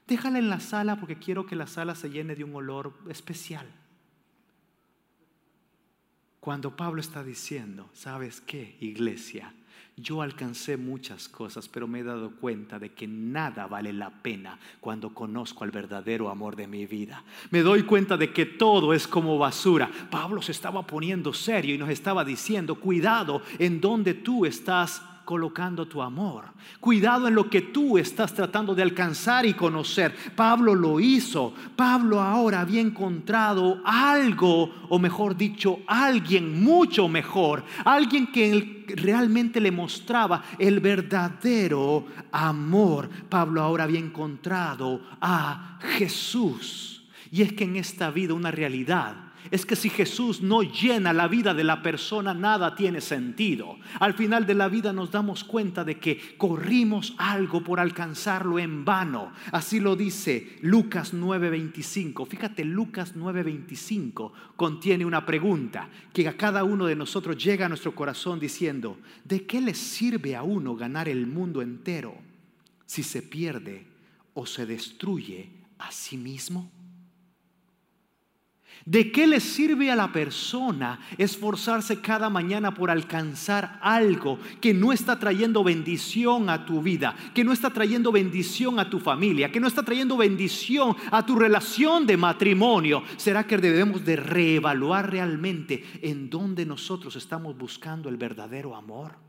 Déjala 0.05 0.39
en 0.39 0.50
la 0.50 0.60
sala 0.60 0.98
porque 0.98 1.19
quiero 1.19 1.46
que 1.46 1.55
la 1.55 1.65
sala 1.65 1.96
se 1.96 2.10
llene 2.10 2.36
de 2.36 2.43
un 2.43 2.53
olor 2.53 2.93
especial. 3.08 3.65
Cuando 6.41 6.75
Pablo 6.75 7.00
está 7.00 7.24
diciendo, 7.24 7.89
¿sabes 7.93 8.41
qué, 8.41 8.75
iglesia? 8.81 9.53
Yo 10.01 10.22
alcancé 10.22 10.77
muchas 10.77 11.27
cosas, 11.27 11.68
pero 11.68 11.88
me 11.88 12.00
he 12.00 12.03
dado 12.03 12.32
cuenta 12.32 12.79
de 12.79 12.94
que 12.94 13.06
nada 13.08 13.68
vale 13.68 13.91
la 13.91 14.10
pena 14.10 14.58
cuando 14.79 15.13
conozco 15.13 15.63
al 15.63 15.72
verdadero 15.72 16.29
amor 16.29 16.56
de 16.56 16.68
mi 16.68 16.86
vida. 16.86 17.24
Me 17.50 17.62
doy 17.62 17.84
cuenta 17.84 18.15
de 18.15 18.32
que 18.32 18.46
todo 18.46 18.94
es 18.94 19.08
como 19.08 19.38
basura. 19.38 19.89
Pablo 20.10 20.41
se 20.41 20.53
estaba 20.53 20.88
poniendo 20.88 21.34
serio 21.34 21.75
y 21.75 21.77
nos 21.77 21.89
estaba 21.89 22.24
diciendo, 22.24 22.75
cuidado 22.75 23.41
en 23.58 23.82
donde 23.82 24.13
tú 24.13 24.46
estás 24.46 25.01
colocando 25.29 25.86
tu 25.86 26.01
amor. 26.01 26.45
Cuidado 26.79 27.27
en 27.27 27.36
lo 27.36 27.51
que 27.51 27.62
tú 27.62 28.00
estás 28.00 28.33
tratando 28.33 28.74
de 28.74 28.81
alcanzar 28.81 29.45
y 29.45 29.53
conocer. 29.53 30.15
Pablo 30.36 30.74
lo 30.74 31.00
hizo. 31.00 31.53
Pablo 31.75 32.19
ahora 32.19 32.62
había 32.62 32.81
encontrado 32.81 33.79
algo, 33.86 34.74
o 34.89 34.98
mejor 34.98 35.38
dicho, 35.38 35.81
alguien 35.86 36.63
mucho 36.63 37.07
mejor. 37.07 37.63
Alguien 37.86 38.31
que 38.31 38.88
realmente 38.98 39.62
le 39.62 39.69
mostraba 39.69 40.41
el 40.57 40.79
verdadero 40.79 42.07
amor. 42.31 43.07
Pablo 43.29 43.62
ahora 43.62 43.83
había 43.83 44.00
encontrado 44.00 45.00
a 45.21 45.77
Jesús. 46.00 47.03
Y 47.31 47.43
es 47.43 47.53
que 47.53 47.65
en 47.65 47.75
esta 47.75 48.09
vida 48.09 48.33
una 48.33 48.50
realidad 48.50 49.28
es 49.51 49.65
que 49.65 49.75
si 49.75 49.89
Jesús 49.89 50.41
no 50.41 50.62
llena 50.62 51.13
la 51.13 51.27
vida 51.27 51.53
de 51.53 51.63
la 51.63 51.82
persona, 51.82 52.34
nada 52.34 52.75
tiene 52.75 53.01
sentido. 53.01 53.77
Al 54.00 54.13
final 54.13 54.46
de 54.46 54.56
la 54.56 54.68
vida 54.68 54.94
nos 54.94 55.12
damos 55.12 55.44
cuenta 55.44 55.84
de 55.84 56.00
que 56.00 56.38
corrimos 56.38 57.15
algo 57.18 57.63
por 57.63 57.79
alcanzarlo 57.79 58.60
en 58.60 58.86
vano. 58.86 59.32
Así 59.51 59.79
lo 59.79 59.96
dice 59.96 60.58
Lucas 60.62 61.13
9:25. 61.13 62.25
Fíjate, 62.25 62.63
Lucas 62.63 63.15
9:25 63.15 64.32
contiene 64.56 65.06
una 65.06 65.25
pregunta 65.25 65.89
que 66.13 66.27
a 66.27 66.38
cada 66.38 66.63
uno 66.63 66.86
de 66.86 66.96
nosotros 66.96 67.44
llega 67.44 67.65
a 67.65 67.70
nuestro 67.70 67.96
corazón 67.96 68.39
diciendo, 68.39 68.98
¿de 69.24 69.46
qué 69.46 69.62
le 69.62 69.74
sirve 69.74 70.36
a 70.36 70.44
uno 70.44 70.75
ganar 70.75 71.10
el 71.10 71.25
mundo 71.25 71.62
entero 71.62 72.15
si 72.86 73.03
se 73.03 73.22
pierde 73.22 73.86
o 74.34 74.46
se 74.46 74.65
destruye 74.65 75.50
a 75.79 75.91
sí 75.91 76.18
mismo? 76.18 76.72
¿De 78.89 79.12
qué 79.12 79.27
le 79.27 79.39
sirve 79.39 79.91
a 79.91 79.96
la 79.96 80.12
persona 80.12 81.00
esforzarse 81.19 82.01
cada 82.01 82.27
mañana 82.27 82.74
por 82.74 82.89
alcanzar 82.89 83.77
algo 83.84 84.39
que 84.60 84.74
no 84.74 84.91
está 84.91 85.19
trayendo 85.19 85.63
bendición 85.63 86.50
a 86.50 86.65
tu 86.65 86.81
vida, 86.81 87.15
que 87.36 87.43
no 87.43 87.53
está 87.53 87.69
trayendo 87.69 88.12
bendición 88.12 88.79
a 88.79 88.89
tu 88.89 89.00
familia, 89.00 89.51
que 89.51 89.60
no 89.60 89.67
está 89.67 89.84
trayendo 89.84 90.17
bendición 90.17 90.96
a 91.12 91.24
tu 91.24 91.36
relación 91.36 92.08
de 92.08 92.17
matrimonio? 92.17 93.03
¿Será 93.15 93.46
que 93.46 93.60
debemos 93.60 94.03
de 94.03 94.15
reevaluar 94.15 95.12
realmente 95.12 95.86
en 96.01 96.27
dónde 96.27 96.65
nosotros 96.65 97.15
estamos 97.15 97.55
buscando 97.55 98.10
el 98.10 98.17
verdadero 98.17 98.75
amor? 98.75 99.28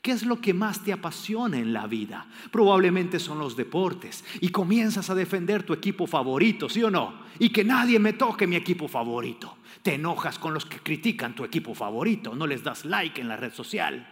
¿Qué 0.00 0.10
es 0.10 0.24
lo 0.24 0.40
que 0.40 0.54
más 0.54 0.82
te 0.82 0.92
apasiona 0.92 1.58
en 1.58 1.72
la 1.72 1.86
vida? 1.86 2.26
Probablemente 2.50 3.18
son 3.18 3.38
los 3.38 3.56
deportes 3.56 4.24
y 4.40 4.48
comienzas 4.48 5.10
a 5.10 5.14
defender 5.14 5.62
tu 5.62 5.72
equipo 5.72 6.06
favorito, 6.06 6.68
¿sí 6.68 6.82
o 6.82 6.90
no? 6.90 7.22
Y 7.38 7.50
que 7.50 7.64
nadie 7.64 7.98
me 7.98 8.12
toque 8.12 8.46
mi 8.46 8.56
equipo 8.56 8.88
favorito. 8.88 9.58
Te 9.82 9.94
enojas 9.94 10.38
con 10.38 10.54
los 10.54 10.66
que 10.66 10.80
critican 10.80 11.34
tu 11.34 11.44
equipo 11.44 11.74
favorito, 11.74 12.34
no 12.34 12.46
les 12.46 12.62
das 12.62 12.84
like 12.84 13.20
en 13.20 13.28
la 13.28 13.36
red 13.36 13.52
social. 13.52 14.08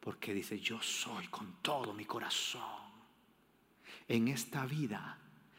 Porque 0.00 0.34
dice, 0.34 0.58
yo 0.58 0.80
soy 0.82 1.26
con 1.28 1.56
todo 1.62 1.92
mi 1.92 2.04
corazón. 2.04 2.62
En 4.08 4.28
esta 4.28 4.66
vida 4.66 5.18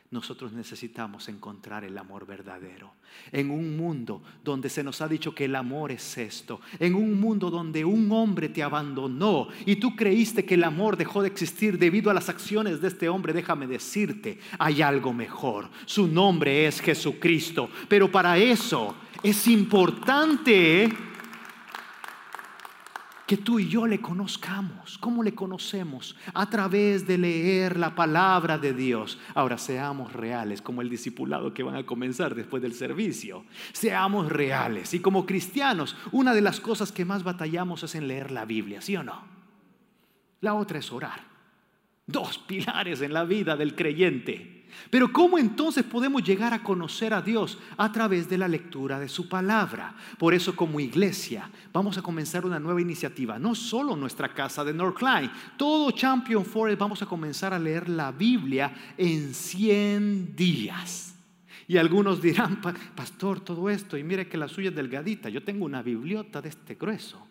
nosotros 0.10 0.54
necesitamos 0.54 1.28
encontrar 1.28 1.84
el 1.84 1.98
amor 1.98 2.26
verdadero. 2.26 2.94
En 3.32 3.52
un 3.52 3.76
mundo 3.76 4.22
donde 4.44 4.70
se 4.70 4.84
nos 4.84 5.02
ha 5.02 5.08
dicho 5.08 5.36
que 5.36 5.46
el 5.46 5.56
amor 5.56 5.92
es 5.92 6.18
esto, 6.18 6.62
en 6.80 6.96
un 6.96 7.20
mundo 7.20 7.50
donde 7.50 7.84
un 7.84 8.10
hombre 8.12 8.50
te 8.50 8.64
abandonó 8.64 9.50
y 9.66 9.78
tú 9.78 9.96
creíste 9.96 10.46
que 10.46 10.54
el 10.54 10.64
amor 10.64 10.96
dejó 10.96 11.22
de 11.22 11.28
existir 11.28 11.78
debido 11.78 12.10
a 12.10 12.14
las 12.14 12.30
acciones 12.30 12.80
de 12.82 12.88
este 12.88 13.10
hombre, 13.10 13.34
déjame 13.34 13.68
decirte, 13.68 14.40
hay 14.58 14.82
algo 14.82 15.12
mejor. 15.14 15.70
Su 15.86 16.08
nombre 16.08 16.68
es 16.68 16.80
Jesucristo. 16.80 17.70
Pero 17.90 18.10
para 18.12 18.38
eso 18.38 18.96
es 19.24 19.48
importante 19.48 20.90
que 23.28 23.36
tú 23.36 23.60
y 23.60 23.68
yo 23.68 23.86
le 23.86 24.00
conozcamos. 24.00 24.98
¿Cómo 24.98 25.22
le 25.22 25.36
conocemos? 25.36 26.16
A 26.34 26.50
través 26.50 27.06
de 27.06 27.18
leer 27.18 27.78
la 27.78 27.94
palabra 27.94 28.58
de 28.58 28.74
Dios. 28.74 29.20
Ahora 29.36 29.58
seamos 29.58 30.14
reales, 30.14 30.62
como 30.62 30.82
el 30.82 30.90
discipulado 30.90 31.54
que 31.54 31.62
van 31.62 31.76
a 31.76 31.86
comenzar 31.86 32.34
después 32.36 32.64
del 32.64 32.74
servicio. 32.74 33.44
Seamos 33.74 34.32
reales. 34.32 34.94
Y 34.94 35.02
como 35.02 35.26
cristianos, 35.26 35.98
una 36.14 36.34
de 36.34 36.40
las 36.40 36.62
cosas 36.62 36.94
que 36.94 37.04
más 37.04 37.26
batallamos 37.26 37.84
es 37.84 37.96
en 37.96 38.08
leer 38.08 38.32
la 38.32 38.46
Biblia, 38.46 38.82
¿sí 38.82 38.96
o 38.96 39.04
no? 39.04 39.22
La 40.40 40.54
otra 40.54 40.80
es 40.80 40.90
orar. 40.94 41.20
Dos 42.06 42.38
pilares 42.38 43.02
en 43.02 43.12
la 43.12 43.26
vida 43.26 43.58
del 43.58 43.76
creyente. 43.76 44.57
Pero 44.90 45.12
¿cómo 45.12 45.38
entonces 45.38 45.84
podemos 45.84 46.24
llegar 46.24 46.54
a 46.54 46.64
conocer 46.64 47.14
a 47.14 47.22
Dios? 47.22 47.58
A 47.78 47.92
través 47.92 48.30
de 48.30 48.38
la 48.38 48.48
lectura 48.48 49.00
de 49.00 49.10
su 49.10 49.28
palabra. 49.28 49.96
Por 50.18 50.34
eso 50.34 50.56
como 50.56 50.80
iglesia 50.80 51.50
vamos 51.74 51.98
a 51.98 52.02
comenzar 52.02 52.46
una 52.46 52.60
nueva 52.60 52.82
iniciativa. 52.82 53.38
No 53.40 53.56
solo 53.56 53.96
nuestra 53.96 54.34
casa 54.34 54.64
de 54.64 54.74
Northline, 54.74 55.32
todo 55.58 55.92
Champion 55.92 56.46
Forest 56.46 56.80
vamos 56.80 57.02
a 57.02 57.06
comenzar 57.06 57.54
a 57.54 57.60
leer 57.60 57.90
la 57.90 58.12
Biblia 58.12 58.74
en 58.98 59.34
100 59.34 60.36
días. 60.36 61.16
Y 61.68 61.78
algunos 61.78 62.22
dirán, 62.22 62.62
pastor, 62.96 63.42
todo 63.42 63.70
esto, 63.70 63.98
y 63.98 64.04
mire 64.04 64.30
que 64.30 64.38
la 64.38 64.48
suya 64.48 64.70
es 64.70 64.76
delgadita, 64.76 65.28
yo 65.28 65.44
tengo 65.44 65.66
una 65.66 65.82
bibliota 65.82 66.42
de 66.42 66.50
este 66.50 66.76
grueso. 66.76 67.28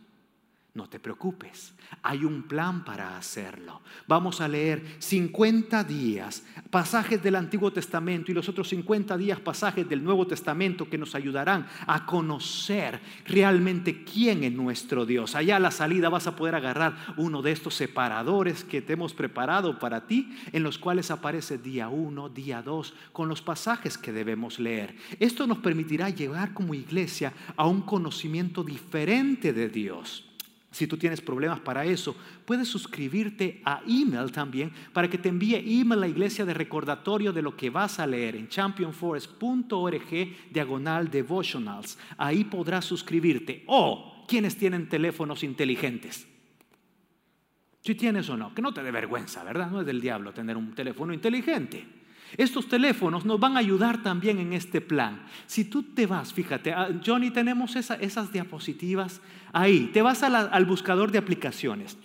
No 0.77 0.91
te 0.91 1.01
preocupes, 1.01 1.73
hay 2.03 2.27
un 2.27 2.43
plan 2.43 2.85
para 2.85 3.17
hacerlo. 3.17 3.81
Vamos 4.07 4.43
a 4.43 4.47
leer 4.47 4.85
50 4.99 5.83
días, 5.85 6.45
pasajes 6.69 7.23
del 7.23 7.37
Antiguo 7.37 7.73
Testamento 7.73 8.31
y 8.31 8.35
los 8.35 8.47
otros 8.51 8.69
50 8.69 9.17
días, 9.17 9.41
pasajes 9.41 9.89
del 9.89 10.05
Nuevo 10.05 10.27
Testamento 10.27 10.91
que 10.91 10.99
nos 10.99 11.15
ayudarán 11.15 11.67
a 11.87 12.05
conocer 12.05 13.01
realmente 13.25 14.05
quién 14.05 14.45
es 14.45 14.53
nuestro 14.53 15.07
Dios. 15.07 15.35
Allá 15.35 15.57
a 15.57 15.61
la 15.61 15.71
salida 15.71 16.11
vas 16.11 16.27
a 16.27 16.37
poder 16.37 16.55
agarrar 16.55 16.95
uno 17.17 17.41
de 17.41 17.53
estos 17.53 17.75
separadores 17.75 18.63
que 18.63 18.83
te 18.83 18.93
hemos 18.93 19.15
preparado 19.15 19.79
para 19.79 20.07
ti, 20.07 20.37
en 20.53 20.63
los 20.63 20.77
cuales 20.77 21.11
aparece 21.11 21.57
día 21.57 21.89
1, 21.89 22.29
día 22.29 22.61
2, 22.61 22.93
con 23.13 23.31
los 23.31 23.41
pasajes 23.41 23.97
que 23.97 24.13
debemos 24.13 24.59
leer. 24.59 24.95
Esto 25.21 25.47
nos 25.47 25.57
permitirá 25.57 26.11
llegar 26.11 26.53
como 26.53 26.75
iglesia 26.75 27.33
a 27.57 27.67
un 27.67 27.81
conocimiento 27.81 28.63
diferente 28.63 29.55
de 29.55 29.71
Dios. 29.71 30.26
Si 30.77 30.87
tú 30.87 30.99
tienes 30.99 31.23
problemas 31.23 31.59
para 31.61 31.87
eso, 31.87 32.15
puedes 32.45 32.69
suscribirte 32.69 33.63
a 33.65 33.81
email 33.89 34.31
también 34.31 34.71
para 34.93 35.09
que 35.09 35.17
te 35.17 35.31
envíe 35.31 35.81
email 35.81 36.01
a 36.01 36.03
la 36.03 36.09
iglesia 36.09 36.45
de 36.45 36.53
recordatorio 36.53 37.33
de 37.33 37.41
lo 37.41 37.57
que 37.57 37.71
vas 37.71 37.99
a 37.99 38.07
leer 38.07 38.37
en 38.37 38.47
championforest.org 38.47 40.37
diagonal 40.51 41.11
devotionals. 41.11 41.97
Ahí 42.19 42.45
podrás 42.45 42.85
suscribirte. 42.85 43.65
O 43.69 44.27
¿quiénes 44.29 44.59
tienen 44.59 44.87
teléfonos 44.87 45.43
inteligentes? 45.45 46.29
Si 47.81 47.95
tienes 47.95 48.29
o 48.29 48.37
no, 48.37 48.55
que 48.55 48.61
no 48.61 48.75
te 48.75 48.83
dé 48.83 48.91
vergüenza, 48.91 49.43
¿verdad? 49.45 49.71
No 49.71 49.81
es 49.81 49.87
del 49.87 50.03
diablo 50.03 50.35
tener 50.35 50.59
un 50.59 50.75
teléfono 50.75 51.15
inteligente. 51.15 51.87
Estos 52.37 52.69
teléfonos 52.69 53.25
nos 53.25 53.39
van 53.39 53.57
a 53.57 53.61
ayudar 53.61 54.03
también 54.03 54.39
en 54.39 54.53
este 54.53 54.81
plan. 54.81 55.23
Si 55.47 55.65
tú 55.65 55.83
te 55.83 56.07
vas, 56.07 56.33
fíjate, 56.33 56.73
ah, 56.73 56.89
Johnny, 57.05 57.31
tenemos 57.31 57.77
esas 57.77 58.33
diapositivas 58.33 59.21
ahí. 59.53 59.91
Te 59.93 60.03
vas 60.03 60.23
al 60.23 60.65
buscador 60.67 61.13
de 61.13 61.19
aplicaciones. 61.19 61.97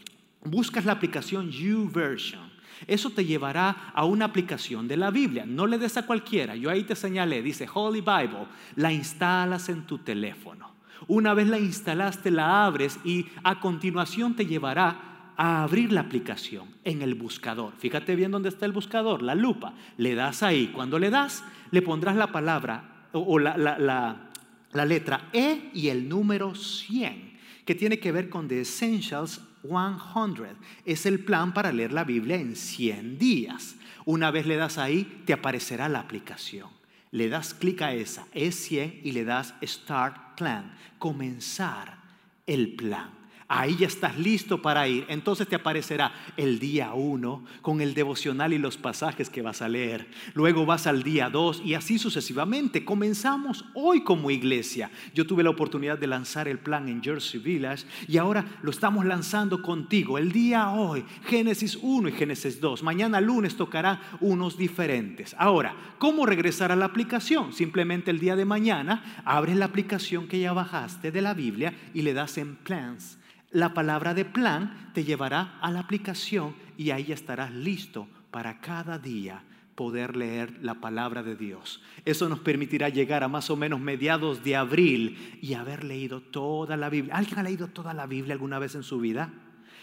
Buscas 0.44 0.86
la 0.86 0.94
aplicación 0.94 1.50
YouVersion. 1.50 2.51
Eso 2.88 3.12
te 3.12 3.25
llevará 3.25 3.92
a 3.94 4.06
una 4.06 4.25
aplicación 4.25 4.88
de 4.88 4.98
la 4.98 5.12
Biblia. 5.12 5.46
No 5.46 5.68
le 5.68 5.78
des 5.78 5.98
a 5.98 6.06
cualquiera. 6.06 6.56
Yo 6.56 6.70
ahí 6.70 6.84
te 6.84 6.96
señalé, 6.96 7.42
dice 7.42 7.68
Holy 7.72 8.01
Bible. 8.01 8.48
La 8.75 8.92
instalas 8.92 9.70
en 9.70 9.86
tu 9.86 10.00
teléfono. 10.00 10.72
Una 11.08 11.34
vez 11.34 11.48
la 11.48 11.60
instalaste, 11.60 12.32
la 12.32 12.66
abres 12.66 13.00
y 13.04 13.28
a 13.44 13.60
continuación 13.60 14.36
te 14.36 14.46
llevará 14.46 15.11
a 15.42 15.64
abrir 15.64 15.92
la 15.92 16.02
aplicación 16.02 16.68
en 16.84 17.02
el 17.02 17.16
buscador. 17.16 17.74
Fíjate 17.80 18.16
bien 18.16 18.30
dónde 18.30 18.50
está 18.50 18.68
el 18.68 18.74
buscador, 18.74 19.24
la 19.24 19.34
lupa. 19.34 19.74
Le 19.98 20.14
das 20.14 20.44
ahí. 20.44 20.68
Cuando 20.68 21.00
le 21.00 21.10
das, 21.10 21.44
le 21.72 21.82
pondrás 21.82 22.16
la 22.16 22.32
palabra 22.32 23.08
o, 23.12 23.40
la, 23.40 24.30
letra 24.86 25.30
E 25.34 25.72
y 25.74 25.88
el 25.88 26.08
número 26.08 26.54
100, 26.54 27.40
que 27.66 27.74
tiene 27.74 27.98
que 27.98 28.12
ver 28.12 28.30
con 28.30 28.48
The 28.48 28.62
Essentials 28.62 29.42
100. 29.64 30.58
Es 30.86 31.08
el 31.08 31.22
plan 31.22 31.56
para 31.56 31.72
leer 31.72 31.92
la 31.92 32.04
Biblia 32.04 32.36
en 32.36 32.56
100 32.56 33.18
días. 33.18 33.78
Una 34.06 34.30
vez 34.30 34.46
le 34.46 34.58
das 34.58 34.78
ahí, 34.78 35.24
te 35.26 35.34
aparecerá 35.34 35.90
la 35.90 36.02
aplicación. 36.02 36.70
Le 37.10 37.30
das 37.30 37.56
clic 37.56 37.82
a 37.82 37.96
esa, 37.96 38.28
es 38.32 38.54
100 38.54 39.02
y 39.04 39.12
le 39.12 39.26
das 39.26 39.56
Start 39.64 40.38
Plan, 40.38 40.78
comenzar 41.00 41.98
el 42.46 42.76
plan. 42.76 43.21
Ahí 43.53 43.75
ya 43.75 43.88
estás 43.88 44.17
listo 44.17 44.62
para 44.62 44.88
ir. 44.88 45.03
Entonces 45.10 45.46
te 45.46 45.58
aparecerá 45.58 46.13
el 46.38 46.58
día 46.58 46.93
1 46.93 47.43
con 47.62 47.81
el 47.81 47.93
devocional 47.93 48.53
y 48.53 48.58
los 48.58 48.77
pasajes 48.77 49.29
que 49.29 49.41
vas 49.41 49.62
a 49.62 49.67
leer. 49.67 50.08
Luego 50.36 50.65
vas 50.65 50.88
al 50.88 51.03
día 51.03 51.29
2 51.29 51.63
y 51.65 51.74
así 51.74 52.00
sucesivamente. 52.00 52.86
Comenzamos 52.86 53.65
hoy 53.74 54.05
como 54.05 54.31
iglesia. 54.31 54.89
Yo 55.13 55.27
tuve 55.27 55.43
la 55.43 55.50
oportunidad 55.50 56.00
de 56.00 56.08
lanzar 56.08 56.48
el 56.48 56.60
plan 56.60 56.88
en 56.88 57.03
Jersey 57.03 57.41
Village 57.41 57.86
y 58.08 58.15
ahora 58.15 58.46
lo 58.62 58.72
estamos 58.72 59.05
lanzando 59.05 59.62
contigo. 59.62 60.17
El 60.17 60.31
día 60.31 60.70
hoy, 60.70 61.03
Génesis 61.25 61.77
1 61.81 62.08
y 62.08 62.12
Génesis 62.13 62.62
2. 62.62 62.84
Mañana 62.84 63.20
lunes 63.20 63.58
tocará 63.58 64.00
unos 64.22 64.58
diferentes. 64.58 65.36
Ahora, 65.38 65.75
¿cómo 65.98 66.25
regresar 66.25 66.72
a 66.72 66.77
la 66.77 66.86
aplicación? 66.86 67.51
Simplemente 67.51 68.12
el 68.12 68.20
día 68.22 68.38
de 68.38 68.46
mañana 68.46 69.22
abres 69.25 69.58
la 69.58 69.65
aplicación 69.65 70.29
que 70.29 70.39
ya 70.39 70.53
bajaste 70.53 71.12
de 71.12 71.22
la 71.22 71.34
Biblia 71.34 71.74
y 71.93 72.03
le 72.03 72.13
das 72.13 72.38
en 72.38 72.55
plans 72.55 73.17
la 73.51 73.74
palabra 73.74 74.13
de 74.13 74.25
plan 74.25 74.91
te 74.93 75.03
llevará 75.03 75.58
a 75.62 75.72
la 75.72 75.79
aplicación 75.79 76.55
y 76.77 76.91
ahí 76.91 77.12
estarás 77.12 77.51
listo 77.51 78.08
para 78.31 78.60
cada 78.60 78.98
día 78.98 79.43
poder 79.75 80.15
leer 80.15 80.60
la 80.62 80.75
palabra 80.75 81.24
de 81.24 81.36
Dios. 81.36 81.81
Eso 82.05 82.29
nos 82.29 82.39
permitirá 82.39 82.89
llegar 82.89 83.24
a 83.24 83.27
más 83.27 83.50
o 83.50 83.55
menos 83.55 83.79
mediados 83.79 84.43
de 84.43 84.55
abril 84.55 85.39
y 85.41 85.53
haber 85.53 85.84
leído 85.84 86.22
toda 86.22 86.77
la 86.77 86.89
Biblia. 86.89 87.15
¿Alguien 87.15 87.39
ha 87.39 87.43
leído 87.43 87.67
toda 87.67 87.93
la 87.93 88.05
Biblia 88.05 88.34
alguna 88.34 88.60
vez 88.60 88.75
en 88.75 88.84
su 88.84 89.00
vida? 89.00 89.34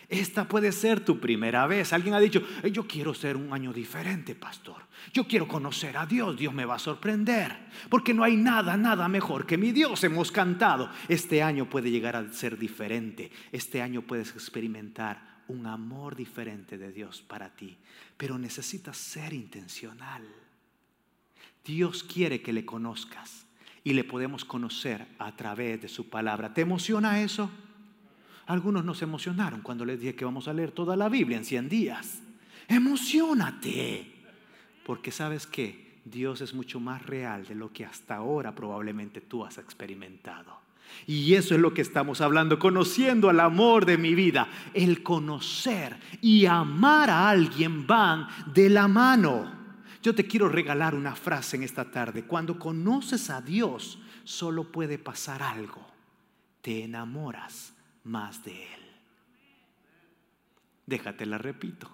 Esta 0.08 0.48
puede 0.48 0.72
ser 0.72 1.04
tu 1.04 1.20
primera 1.20 1.66
vez. 1.66 1.92
Alguien 1.92 2.14
ha 2.14 2.20
dicho, 2.20 2.42
yo 2.72 2.86
quiero 2.86 3.12
ser 3.12 3.36
un 3.36 3.52
año 3.52 3.74
diferente, 3.74 4.34
pastor. 4.34 4.86
Yo 5.12 5.26
quiero 5.26 5.46
conocer 5.46 5.98
a 5.98 6.06
Dios. 6.06 6.34
Dios 6.34 6.54
me 6.54 6.64
va 6.64 6.76
a 6.76 6.78
sorprender. 6.78 7.54
Porque 7.90 8.14
no 8.14 8.24
hay 8.24 8.34
nada, 8.36 8.78
nada 8.78 9.06
mejor 9.08 9.44
que 9.44 9.58
mi 9.58 9.70
Dios. 9.70 10.02
Hemos 10.04 10.32
cantado. 10.32 10.90
Este 11.08 11.42
año 11.42 11.68
puede 11.68 11.90
llegar 11.90 12.16
a 12.16 12.32
ser 12.32 12.58
diferente. 12.58 13.30
Este 13.52 13.82
año 13.82 14.00
puedes 14.00 14.30
experimentar 14.30 15.42
un 15.46 15.66
amor 15.66 16.16
diferente 16.16 16.78
de 16.78 16.90
Dios 16.90 17.20
para 17.20 17.54
ti. 17.54 17.76
Pero 18.16 18.38
necesitas 18.38 18.96
ser 18.96 19.34
intencional. 19.34 20.26
Dios 21.66 22.02
quiere 22.02 22.40
que 22.40 22.54
le 22.54 22.64
conozcas. 22.64 23.44
Y 23.84 23.92
le 23.92 24.04
podemos 24.04 24.46
conocer 24.46 25.06
a 25.18 25.36
través 25.36 25.82
de 25.82 25.88
su 25.88 26.08
palabra. 26.08 26.54
¿Te 26.54 26.62
emociona 26.62 27.20
eso? 27.20 27.50
Algunos 28.48 28.82
nos 28.82 29.02
emocionaron 29.02 29.60
cuando 29.60 29.84
les 29.84 30.00
dije 30.00 30.14
que 30.14 30.24
vamos 30.24 30.48
a 30.48 30.54
leer 30.54 30.72
toda 30.72 30.96
la 30.96 31.10
Biblia 31.10 31.36
en 31.36 31.44
100 31.44 31.68
días. 31.68 32.22
Emocionate. 32.66 34.10
Porque 34.86 35.10
sabes 35.10 35.46
que 35.46 36.00
Dios 36.06 36.40
es 36.40 36.54
mucho 36.54 36.80
más 36.80 37.04
real 37.04 37.46
de 37.46 37.54
lo 37.54 37.70
que 37.70 37.84
hasta 37.84 38.16
ahora 38.16 38.54
probablemente 38.54 39.20
tú 39.20 39.44
has 39.44 39.58
experimentado. 39.58 40.60
Y 41.06 41.34
eso 41.34 41.54
es 41.54 41.60
lo 41.60 41.74
que 41.74 41.82
estamos 41.82 42.22
hablando, 42.22 42.58
conociendo 42.58 43.28
al 43.28 43.40
amor 43.40 43.84
de 43.84 43.98
mi 43.98 44.14
vida. 44.14 44.48
El 44.72 45.02
conocer 45.02 45.98
y 46.22 46.46
amar 46.46 47.10
a 47.10 47.28
alguien 47.28 47.86
van 47.86 48.28
de 48.54 48.70
la 48.70 48.88
mano. 48.88 49.52
Yo 50.02 50.14
te 50.14 50.26
quiero 50.26 50.48
regalar 50.48 50.94
una 50.94 51.14
frase 51.14 51.56
en 51.56 51.64
esta 51.64 51.90
tarde. 51.90 52.24
Cuando 52.24 52.58
conoces 52.58 53.28
a 53.28 53.42
Dios, 53.42 53.98
solo 54.24 54.72
puede 54.72 54.96
pasar 54.96 55.42
algo. 55.42 55.86
Te 56.62 56.84
enamoras 56.84 57.74
más 58.08 58.42
de 58.44 58.52
Él. 58.52 58.80
Déjate 60.86 61.26
la 61.26 61.38
repito. 61.38 61.90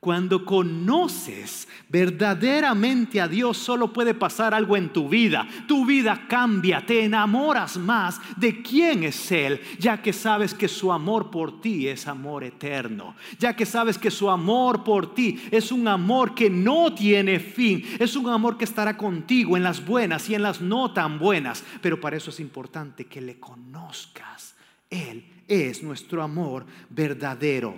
Cuando 0.00 0.44
conoces 0.44 1.66
verdaderamente 1.88 3.20
a 3.20 3.26
Dios, 3.26 3.58
solo 3.58 3.92
puede 3.92 4.14
pasar 4.14 4.54
algo 4.54 4.76
en 4.76 4.92
tu 4.92 5.08
vida. 5.08 5.48
Tu 5.66 5.84
vida 5.84 6.26
cambia, 6.28 6.86
te 6.86 7.02
enamoras 7.02 7.76
más 7.76 8.20
de 8.36 8.62
quién 8.62 9.02
es 9.02 9.32
Él, 9.32 9.60
ya 9.80 10.00
que 10.00 10.12
sabes 10.12 10.54
que 10.54 10.68
su 10.68 10.92
amor 10.92 11.32
por 11.32 11.60
ti 11.60 11.88
es 11.88 12.06
amor 12.06 12.44
eterno, 12.44 13.16
ya 13.40 13.56
que 13.56 13.66
sabes 13.66 13.98
que 13.98 14.12
su 14.12 14.30
amor 14.30 14.84
por 14.84 15.14
ti 15.14 15.40
es 15.50 15.72
un 15.72 15.88
amor 15.88 16.32
que 16.32 16.48
no 16.48 16.94
tiene 16.94 17.40
fin, 17.40 17.84
es 17.98 18.14
un 18.14 18.28
amor 18.28 18.56
que 18.56 18.66
estará 18.66 18.96
contigo 18.96 19.56
en 19.56 19.64
las 19.64 19.84
buenas 19.84 20.30
y 20.30 20.36
en 20.36 20.42
las 20.42 20.60
no 20.60 20.92
tan 20.92 21.18
buenas. 21.18 21.64
Pero 21.82 22.00
para 22.00 22.16
eso 22.16 22.30
es 22.30 22.38
importante 22.38 23.06
que 23.06 23.20
le 23.20 23.40
conozcas. 23.40 24.54
Él 24.90 25.37
es 25.48 25.82
nuestro 25.82 26.22
amor 26.22 26.66
verdadero. 26.90 27.74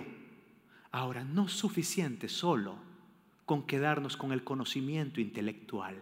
Ahora, 0.91 1.23
no 1.23 1.45
es 1.45 1.53
suficiente 1.53 2.27
solo 2.27 2.75
con 3.45 3.63
quedarnos 3.63 4.17
con 4.17 4.31
el 4.31 4.43
conocimiento 4.43 5.19
intelectual, 5.19 6.01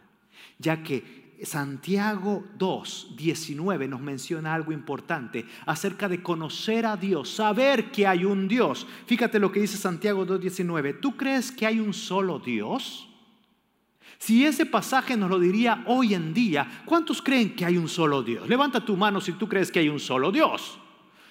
ya 0.58 0.84
que 0.84 1.30
Santiago 1.44 2.44
2, 2.58 3.14
19 3.16 3.88
nos 3.88 4.02
menciona 4.02 4.54
algo 4.54 4.72
importante 4.72 5.46
acerca 5.66 6.10
de 6.10 6.22
conocer 6.22 6.86
a 6.86 6.98
Dios, 6.98 7.30
saber 7.30 7.92
que 7.92 8.06
hay 8.06 8.26
un 8.26 8.48
Dios. 8.48 8.86
Fíjate 9.06 9.40
lo 9.40 9.52
que 9.52 9.62
dice 9.62 9.78
Santiago 9.78 10.26
2, 10.26 10.42
19. 10.42 10.94
¿Tú 10.96 11.16
crees 11.16 11.52
que 11.52 11.66
hay 11.66 11.80
un 11.80 11.94
solo 11.94 12.40
Dios? 12.40 13.08
Si 14.18 14.46
ese 14.46 14.66
pasaje 14.66 15.16
nos 15.16 15.30
lo 15.30 15.40
diría 15.40 15.84
hoy 15.88 16.14
en 16.14 16.34
día, 16.34 16.84
¿cuántos 16.86 17.22
creen 17.22 17.56
que 17.56 17.64
hay 17.64 17.78
un 17.78 17.88
solo 17.88 18.22
Dios? 18.22 18.50
Levanta 18.50 18.84
tu 18.84 18.98
mano 18.98 19.22
si 19.22 19.32
tú 19.32 19.48
crees 19.48 19.72
que 19.72 19.80
hay 19.80 19.88
un 19.88 20.00
solo 20.00 20.32
Dios. 20.32 20.78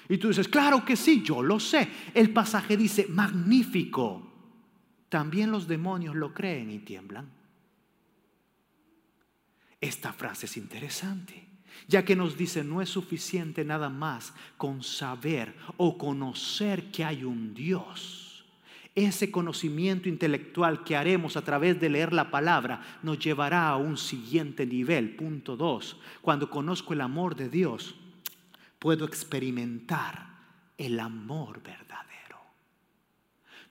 Y 0.09 0.19
tú 0.19 0.29
dices, 0.29 0.49
claro 0.49 0.85
que 0.85 0.97
sí, 0.97 1.23
yo 1.23 1.43
lo 1.43 1.61
sé. 1.61 1.89
El 2.15 2.31
pasaje 2.31 2.77
dice, 2.77 3.07
magnífico. 3.09 4.25
También 5.09 5.51
los 5.51 5.69
demonios 5.69 6.15
lo 6.15 6.33
creen 6.33 6.71
y 6.71 6.79
tiemblan. 6.79 7.31
Esta 9.81 10.13
frase 10.13 10.47
es 10.47 10.57
interesante, 10.57 11.47
ya 11.87 12.05
que 12.05 12.17
nos 12.17 12.37
dice, 12.37 12.65
no 12.65 12.83
es 12.83 12.89
suficiente 12.89 13.65
nada 13.65 13.91
más 13.91 14.35
con 14.57 14.83
saber 14.83 15.55
o 15.77 15.97
conocer 15.97 16.91
que 16.91 17.05
hay 17.05 17.23
un 17.23 17.55
Dios. 17.55 18.45
Ese 18.95 19.31
conocimiento 19.31 20.09
intelectual 20.09 20.83
que 20.83 20.97
haremos 20.97 21.37
a 21.37 21.43
través 21.43 21.79
de 21.79 21.89
leer 21.89 22.13
la 22.13 22.33
palabra 22.33 22.83
nos 23.05 23.21
llevará 23.21 23.69
a 23.69 23.77
un 23.77 23.97
siguiente 23.97 24.67
nivel, 24.67 25.15
punto 25.15 25.57
dos. 25.57 25.97
Cuando 26.21 26.51
conozco 26.51 26.95
el 26.95 27.01
amor 27.01 27.37
de 27.37 27.49
Dios, 27.49 27.95
puedo 28.79 29.05
experimentar 29.05 30.29
el 30.77 31.01
amor 31.01 31.63
verdadero. 31.63 32.39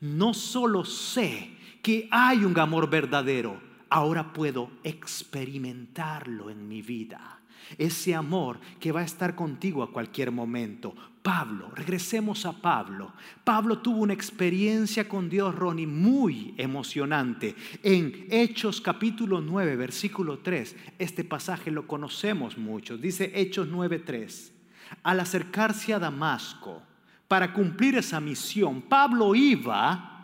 No 0.01 0.33
solo 0.33 0.85
sé 0.85 1.51
que 1.81 2.07
hay 2.11 2.43
un 2.43 2.59
amor 2.59 2.89
verdadero, 2.89 3.59
ahora 3.89 4.33
puedo 4.33 4.69
experimentarlo 4.83 6.49
en 6.49 6.67
mi 6.67 6.81
vida. 6.81 7.39
Ese 7.77 8.13
amor 8.13 8.59
que 8.79 8.91
va 8.91 9.01
a 9.01 9.05
estar 9.05 9.35
contigo 9.35 9.83
a 9.83 9.91
cualquier 9.91 10.31
momento. 10.31 10.93
Pablo, 11.21 11.71
regresemos 11.75 12.45
a 12.45 12.53
Pablo. 12.53 13.13
Pablo 13.43 13.79
tuvo 13.79 14.03
una 14.03 14.13
experiencia 14.13 15.09
con 15.09 15.29
Dios, 15.29 15.53
Ronnie, 15.53 15.87
muy 15.87 16.53
emocionante. 16.57 17.55
En 17.83 18.27
Hechos 18.29 18.79
capítulo 18.79 19.41
9, 19.41 19.75
versículo 19.75 20.39
3, 20.39 20.75
este 20.99 21.25
pasaje 21.25 21.71
lo 21.71 21.87
conocemos 21.87 22.57
mucho. 22.57 22.97
Dice 22.97 23.31
Hechos 23.35 23.67
9, 23.67 23.99
3 23.99 24.56
al 25.03 25.19
acercarse 25.19 25.93
a 25.93 25.99
Damasco 25.99 26.81
para 27.27 27.53
cumplir 27.53 27.95
esa 27.95 28.19
misión, 28.19 28.81
Pablo 28.81 29.35
iba 29.35 30.17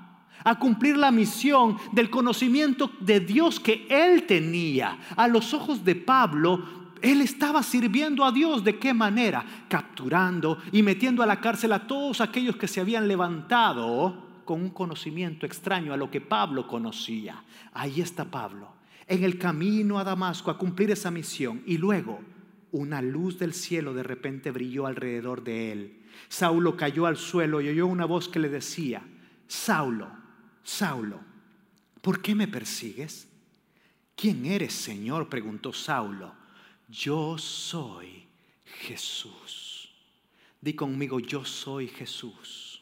a 0.43 0.59
cumplir 0.59 0.97
la 0.97 1.11
misión 1.11 1.77
del 1.91 2.09
conocimiento 2.09 2.91
de 2.99 3.19
Dios 3.19 3.59
que 3.59 3.85
él 3.89 4.25
tenía. 4.25 4.97
A 5.15 5.27
los 5.27 5.53
ojos 5.53 5.83
de 5.83 5.95
Pablo, 5.95 6.83
Él 7.01 7.21
estaba 7.21 7.63
sirviendo 7.63 8.23
a 8.23 8.31
Dios. 8.31 8.63
¿De 8.63 8.77
qué 8.77 8.93
manera? 8.93 9.45
Capturando 9.67 10.57
y 10.71 10.83
metiendo 10.83 11.21
a 11.23 11.25
la 11.25 11.39
cárcel 11.39 11.73
a 11.73 11.87
todos 11.87 12.21
aquellos 12.21 12.55
que 12.55 12.67
se 12.67 12.81
habían 12.81 13.07
levantado 13.07 14.23
con 14.45 14.61
un 14.61 14.69
conocimiento 14.69 15.45
extraño 15.45 15.93
a 15.93 15.97
lo 15.97 16.09
que 16.09 16.21
Pablo 16.21 16.67
conocía. 16.67 17.43
Ahí 17.73 18.01
está 18.01 18.25
Pablo, 18.25 18.69
en 19.07 19.23
el 19.23 19.37
camino 19.37 19.99
a 19.99 20.03
Damasco 20.03 20.51
a 20.51 20.57
cumplir 20.57 20.91
esa 20.91 21.11
misión. 21.11 21.61
Y 21.65 21.77
luego 21.77 22.19
una 22.73 23.01
luz 23.01 23.37
del 23.37 23.53
cielo 23.53 23.93
de 23.93 24.03
repente 24.03 24.51
brilló 24.51 24.87
alrededor 24.87 25.43
de 25.43 25.71
él. 25.71 26.03
Saulo 26.27 26.75
cayó 26.75 27.05
al 27.05 27.17
suelo 27.17 27.61
y 27.61 27.69
oyó 27.69 27.85
una 27.85 28.05
voz 28.05 28.27
que 28.27 28.39
le 28.39 28.49
decía, 28.49 29.03
Saulo, 29.47 30.09
Saulo, 30.63 31.19
¿por 32.01 32.21
qué 32.21 32.33
me 32.33 32.47
persigues? 32.47 33.27
¿Quién 34.15 34.45
eres, 34.45 34.73
Señor? 34.73 35.29
preguntó 35.29 35.71
Saulo. 35.71 36.33
Yo 36.89 37.37
soy 37.37 38.25
Jesús. 38.65 39.93
Di 40.59 40.73
conmigo, 40.73 41.19
yo 41.19 41.45
soy 41.45 41.87
Jesús. 41.87 42.72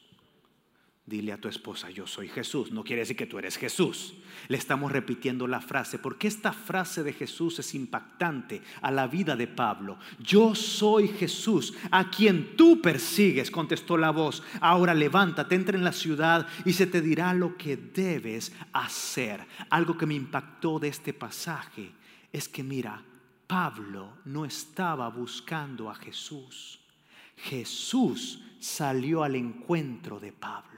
Dile 1.03 1.33
a 1.33 1.41
tu 1.41 1.47
esposa, 1.47 1.89
yo 1.89 2.05
soy 2.05 2.27
Jesús. 2.27 2.71
No 2.71 2.83
quiere 2.83 3.01
decir 3.01 3.17
que 3.17 3.25
tú 3.25 3.39
eres 3.39 3.57
Jesús. 3.57 4.13
Le 4.47 4.57
estamos 4.57 4.91
repitiendo 4.91 5.47
la 5.47 5.59
frase, 5.59 5.97
porque 5.97 6.27
esta 6.27 6.53
frase 6.53 7.01
de 7.01 7.11
Jesús 7.11 7.57
es 7.57 7.73
impactante 7.73 8.61
a 8.81 8.91
la 8.91 9.07
vida 9.07 9.35
de 9.35 9.47
Pablo. 9.47 9.97
Yo 10.19 10.53
soy 10.53 11.07
Jesús, 11.07 11.73
a 11.89 12.09
quien 12.11 12.55
tú 12.55 12.81
persigues, 12.81 13.49
contestó 13.49 13.97
la 13.97 14.11
voz. 14.11 14.43
Ahora 14.61 14.93
levántate, 14.93 15.55
entra 15.55 15.75
en 15.75 15.83
la 15.83 15.91
ciudad 15.91 16.47
y 16.65 16.73
se 16.73 16.85
te 16.85 17.01
dirá 17.01 17.33
lo 17.33 17.57
que 17.57 17.77
debes 17.77 18.53
hacer. 18.71 19.45
Algo 19.71 19.97
que 19.97 20.05
me 20.05 20.13
impactó 20.13 20.77
de 20.77 20.89
este 20.89 21.13
pasaje 21.13 21.91
es 22.31 22.47
que 22.47 22.63
mira, 22.63 23.03
Pablo 23.47 24.19
no 24.25 24.45
estaba 24.45 25.09
buscando 25.09 25.89
a 25.89 25.95
Jesús. 25.95 26.79
Jesús 27.35 28.41
salió 28.59 29.23
al 29.23 29.35
encuentro 29.35 30.19
de 30.19 30.31
Pablo. 30.31 30.70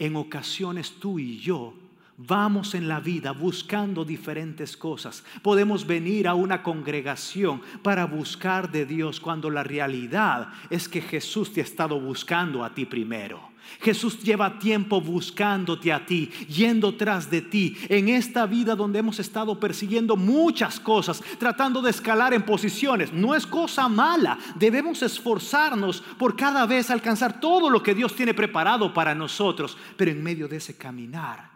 En 0.00 0.16
ocasiones 0.16 0.94
tú 0.98 1.18
y 1.18 1.38
yo 1.38 1.74
vamos 2.16 2.74
en 2.74 2.88
la 2.88 3.00
vida 3.00 3.32
buscando 3.32 4.02
diferentes 4.02 4.74
cosas. 4.74 5.22
Podemos 5.42 5.86
venir 5.86 6.26
a 6.26 6.32
una 6.32 6.62
congregación 6.62 7.60
para 7.82 8.06
buscar 8.06 8.72
de 8.72 8.86
Dios 8.86 9.20
cuando 9.20 9.50
la 9.50 9.62
realidad 9.62 10.48
es 10.70 10.88
que 10.88 11.02
Jesús 11.02 11.52
te 11.52 11.60
ha 11.60 11.64
estado 11.64 12.00
buscando 12.00 12.64
a 12.64 12.74
ti 12.74 12.86
primero. 12.86 13.49
Jesús 13.80 14.22
lleva 14.22 14.58
tiempo 14.58 15.00
buscándote 15.00 15.92
a 15.92 16.04
ti, 16.04 16.30
yendo 16.48 16.96
tras 16.96 17.30
de 17.30 17.42
ti, 17.42 17.76
en 17.88 18.08
esta 18.08 18.46
vida 18.46 18.74
donde 18.74 18.98
hemos 18.98 19.18
estado 19.18 19.58
persiguiendo 19.58 20.16
muchas 20.16 20.80
cosas, 20.80 21.22
tratando 21.38 21.80
de 21.80 21.90
escalar 21.90 22.34
en 22.34 22.42
posiciones. 22.42 23.12
No 23.12 23.34
es 23.34 23.46
cosa 23.46 23.88
mala, 23.88 24.38
debemos 24.56 25.02
esforzarnos 25.02 26.02
por 26.18 26.36
cada 26.36 26.66
vez 26.66 26.90
alcanzar 26.90 27.40
todo 27.40 27.70
lo 27.70 27.82
que 27.82 27.94
Dios 27.94 28.14
tiene 28.14 28.34
preparado 28.34 28.92
para 28.92 29.14
nosotros, 29.14 29.76
pero 29.96 30.10
en 30.10 30.22
medio 30.22 30.48
de 30.48 30.56
ese 30.56 30.76
caminar, 30.76 31.50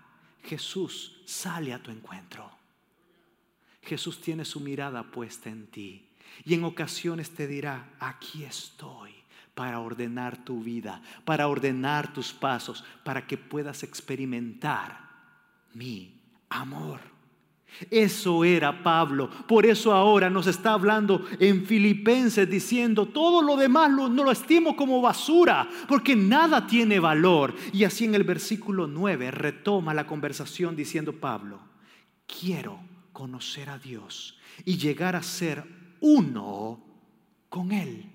Jesús 0.44 1.22
sale 1.24 1.72
a 1.72 1.82
tu 1.82 1.90
encuentro. 1.90 2.50
Jesús 3.82 4.20
tiene 4.20 4.44
su 4.44 4.60
mirada 4.60 5.02
puesta 5.02 5.50
en 5.50 5.66
ti 5.66 6.08
y 6.44 6.54
en 6.54 6.64
ocasiones 6.64 7.30
te 7.30 7.46
dirá, 7.46 7.90
aquí 8.00 8.44
estoy 8.44 9.23
para 9.54 9.80
ordenar 9.80 10.44
tu 10.44 10.62
vida, 10.62 11.00
para 11.24 11.48
ordenar 11.48 12.12
tus 12.12 12.32
pasos, 12.32 12.84
para 13.04 13.26
que 13.26 13.36
puedas 13.36 13.82
experimentar 13.82 15.08
mi 15.72 16.20
amor. 16.48 17.00
Eso 17.90 18.44
era 18.44 18.82
Pablo. 18.82 19.28
Por 19.48 19.66
eso 19.66 19.92
ahora 19.92 20.30
nos 20.30 20.46
está 20.46 20.72
hablando 20.72 21.26
en 21.40 21.66
Filipenses 21.66 22.48
diciendo, 22.48 23.06
todo 23.06 23.42
lo 23.42 23.56
demás 23.56 23.90
no 23.90 24.08
lo 24.08 24.30
estimo 24.30 24.76
como 24.76 25.00
basura, 25.00 25.68
porque 25.88 26.14
nada 26.14 26.66
tiene 26.66 27.00
valor. 27.00 27.54
Y 27.72 27.84
así 27.84 28.04
en 28.04 28.14
el 28.14 28.24
versículo 28.24 28.86
9 28.86 29.30
retoma 29.32 29.94
la 29.94 30.06
conversación 30.06 30.76
diciendo 30.76 31.12
Pablo, 31.12 31.58
quiero 32.26 32.78
conocer 33.12 33.70
a 33.70 33.78
Dios 33.78 34.38
y 34.64 34.76
llegar 34.76 35.16
a 35.16 35.22
ser 35.22 35.64
uno 36.00 36.80
con 37.48 37.72
Él. 37.72 38.13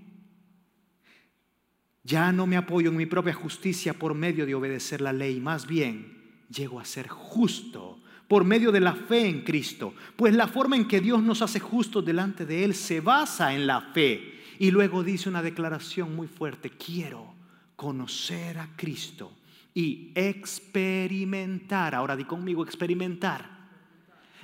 Ya 2.10 2.32
no 2.32 2.48
me 2.48 2.58
apoyo 2.58 2.90
en 2.90 2.98
mi 2.98 3.06
propia 3.06 3.36
justicia 3.36 3.94
por 3.94 4.16
medio 4.16 4.48
de 4.48 4.56
obedecer 4.56 5.00
la 5.00 5.14
ley, 5.14 5.40
más 5.40 5.68
bien 5.68 6.18
llego 6.50 6.80
a 6.80 6.86
ser 6.86 7.08
justo 7.08 8.00
por 8.28 8.44
medio 8.44 8.72
de 8.72 8.80
la 8.80 8.96
fe 8.96 9.28
en 9.28 9.44
Cristo, 9.44 9.94
pues 10.16 10.34
la 10.34 10.48
forma 10.48 10.76
en 10.76 10.88
que 10.88 11.02
Dios 11.02 11.22
nos 11.22 11.44
hace 11.44 11.60
justos 11.60 12.04
delante 12.04 12.48
de 12.48 12.64
Él 12.64 12.74
se 12.74 13.00
basa 13.00 13.54
en 13.54 13.68
la 13.68 13.82
fe. 13.94 14.42
Y 14.58 14.72
luego 14.72 15.04
dice 15.04 15.30
una 15.30 15.44
declaración 15.44 16.16
muy 16.16 16.28
fuerte, 16.28 16.72
quiero 16.72 17.32
conocer 17.76 18.58
a 18.58 18.70
Cristo 18.76 19.32
y 19.76 20.12
experimentar, 20.16 21.94
ahora 21.94 22.16
di 22.16 22.24
conmigo 22.24 22.64
experimentar, 22.64 23.48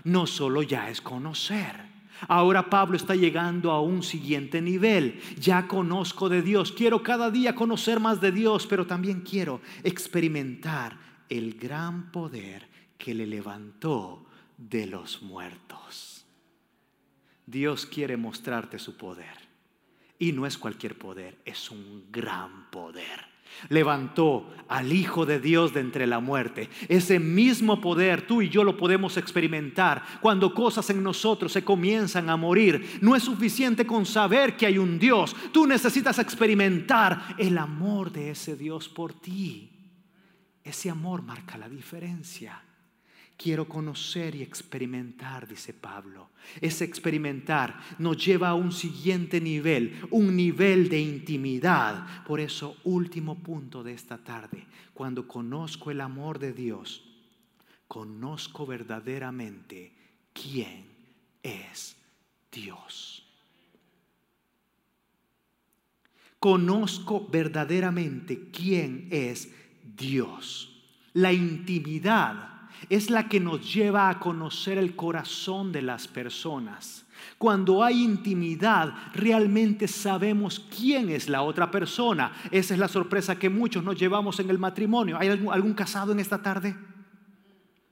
no 0.04 0.28
solo 0.28 0.62
ya 0.62 0.88
es 0.92 1.02
conocer 1.02 1.85
Ahora 2.28 2.70
Pablo 2.70 2.98
está 2.98 3.16
llegando 3.16 3.72
a 3.72 3.82
un 3.82 4.04
siguiente 4.04 4.62
nivel. 4.62 5.20
Ya 5.40 5.68
conozco 5.68 6.30
de 6.30 6.42
Dios, 6.42 6.72
quiero 6.72 7.04
cada 7.04 7.32
día 7.32 7.56
conocer 7.56 8.00
más 8.00 8.22
de 8.22 8.32
Dios, 8.32 8.68
pero 8.68 8.86
también 8.88 9.22
quiero 9.22 9.62
experimentar 9.84 10.98
el 11.30 11.56
gran 11.56 12.12
poder 12.12 12.68
que 12.98 13.14
le 13.14 13.28
levantó 13.28 14.26
de 14.58 14.88
los 14.88 15.22
muertos. 15.22 16.26
Dios 17.46 17.86
quiere 17.86 18.18
mostrarte 18.18 18.80
su 18.80 18.98
poder. 18.98 19.46
Y 20.18 20.32
no 20.32 20.46
es 20.46 20.58
cualquier 20.58 20.98
poder, 20.98 21.38
es 21.44 21.70
un 21.70 22.06
gran 22.10 22.72
poder 22.72 23.35
levantó 23.70 24.50
al 24.68 24.92
Hijo 24.92 25.26
de 25.26 25.40
Dios 25.40 25.74
de 25.74 25.82
entre 25.82 26.08
la 26.08 26.20
muerte. 26.20 26.70
Ese 26.88 27.20
mismo 27.20 27.82
poder 27.82 28.26
tú 28.26 28.42
y 28.42 28.50
yo 28.50 28.64
lo 28.64 28.78
podemos 28.78 29.18
experimentar 29.18 30.04
cuando 30.22 30.54
cosas 30.54 30.90
en 30.90 31.04
nosotros 31.04 31.52
se 31.52 31.64
comienzan 31.64 32.30
a 32.30 32.38
morir. 32.38 33.00
No 33.02 33.16
es 33.16 33.24
suficiente 33.24 33.86
con 33.86 34.06
saber 34.06 34.58
que 34.58 34.66
hay 34.66 34.78
un 34.78 34.98
Dios. 34.98 35.36
Tú 35.52 35.68
necesitas 35.68 36.20
experimentar 36.20 37.36
el 37.38 37.58
amor 37.58 38.12
de 38.12 38.32
ese 38.32 38.56
Dios 38.56 38.90
por 38.90 39.14
ti. 39.14 39.72
Ese 40.64 40.90
amor 40.90 41.22
marca 41.22 41.58
la 41.58 41.70
diferencia. 41.70 42.65
Quiero 43.38 43.68
conocer 43.68 44.34
y 44.36 44.42
experimentar, 44.42 45.48
dice 45.48 45.74
Pablo. 45.74 46.30
Ese 46.62 46.86
experimentar 46.86 47.78
nos 48.00 48.24
lleva 48.24 48.50
a 48.50 48.56
un 48.56 48.72
siguiente 48.72 49.42
nivel, 49.42 50.00
un 50.10 50.36
nivel 50.36 50.88
de 50.88 51.02
intimidad. 51.02 52.24
Por 52.26 52.40
eso, 52.40 52.78
último 52.86 53.36
punto 53.36 53.84
de 53.84 53.94
esta 53.94 54.18
tarde, 54.18 54.66
cuando 54.94 55.28
conozco 55.28 55.92
el 55.92 56.00
amor 56.00 56.40
de 56.40 56.54
Dios, 56.54 57.04
conozco 57.90 58.66
verdaderamente 58.66 59.94
quién 60.32 60.86
es 61.44 61.98
Dios. 62.52 63.22
Conozco 66.40 67.28
verdaderamente 67.28 68.50
quién 68.52 69.10
es 69.12 69.52
Dios. 69.84 70.72
La 71.14 71.34
intimidad 71.34 72.55
es 72.90 73.10
la 73.10 73.28
que 73.28 73.40
nos 73.40 73.74
lleva 73.74 74.10
a 74.10 74.20
conocer 74.20 74.78
el 74.78 74.96
corazón 74.96 75.72
de 75.72 75.82
las 75.82 76.08
personas. 76.08 77.06
Cuando 77.38 77.84
hay 77.84 78.04
intimidad, 78.04 78.94
realmente 79.14 79.88
sabemos 79.88 80.60
quién 80.60 81.10
es 81.10 81.28
la 81.28 81.42
otra 81.42 81.70
persona. 81.70 82.32
Esa 82.52 82.74
es 82.74 82.80
la 82.80 82.88
sorpresa 82.88 83.38
que 83.38 83.50
muchos 83.50 83.84
nos 83.84 84.00
llevamos 84.00 84.40
en 84.40 84.50
el 84.50 84.60
matrimonio. 84.60 85.18
¿Hay 85.20 85.28
algún, 85.28 85.74
casado 85.74 86.12
en 86.12 86.20
esta 86.20 86.42
tarde? 86.42 86.76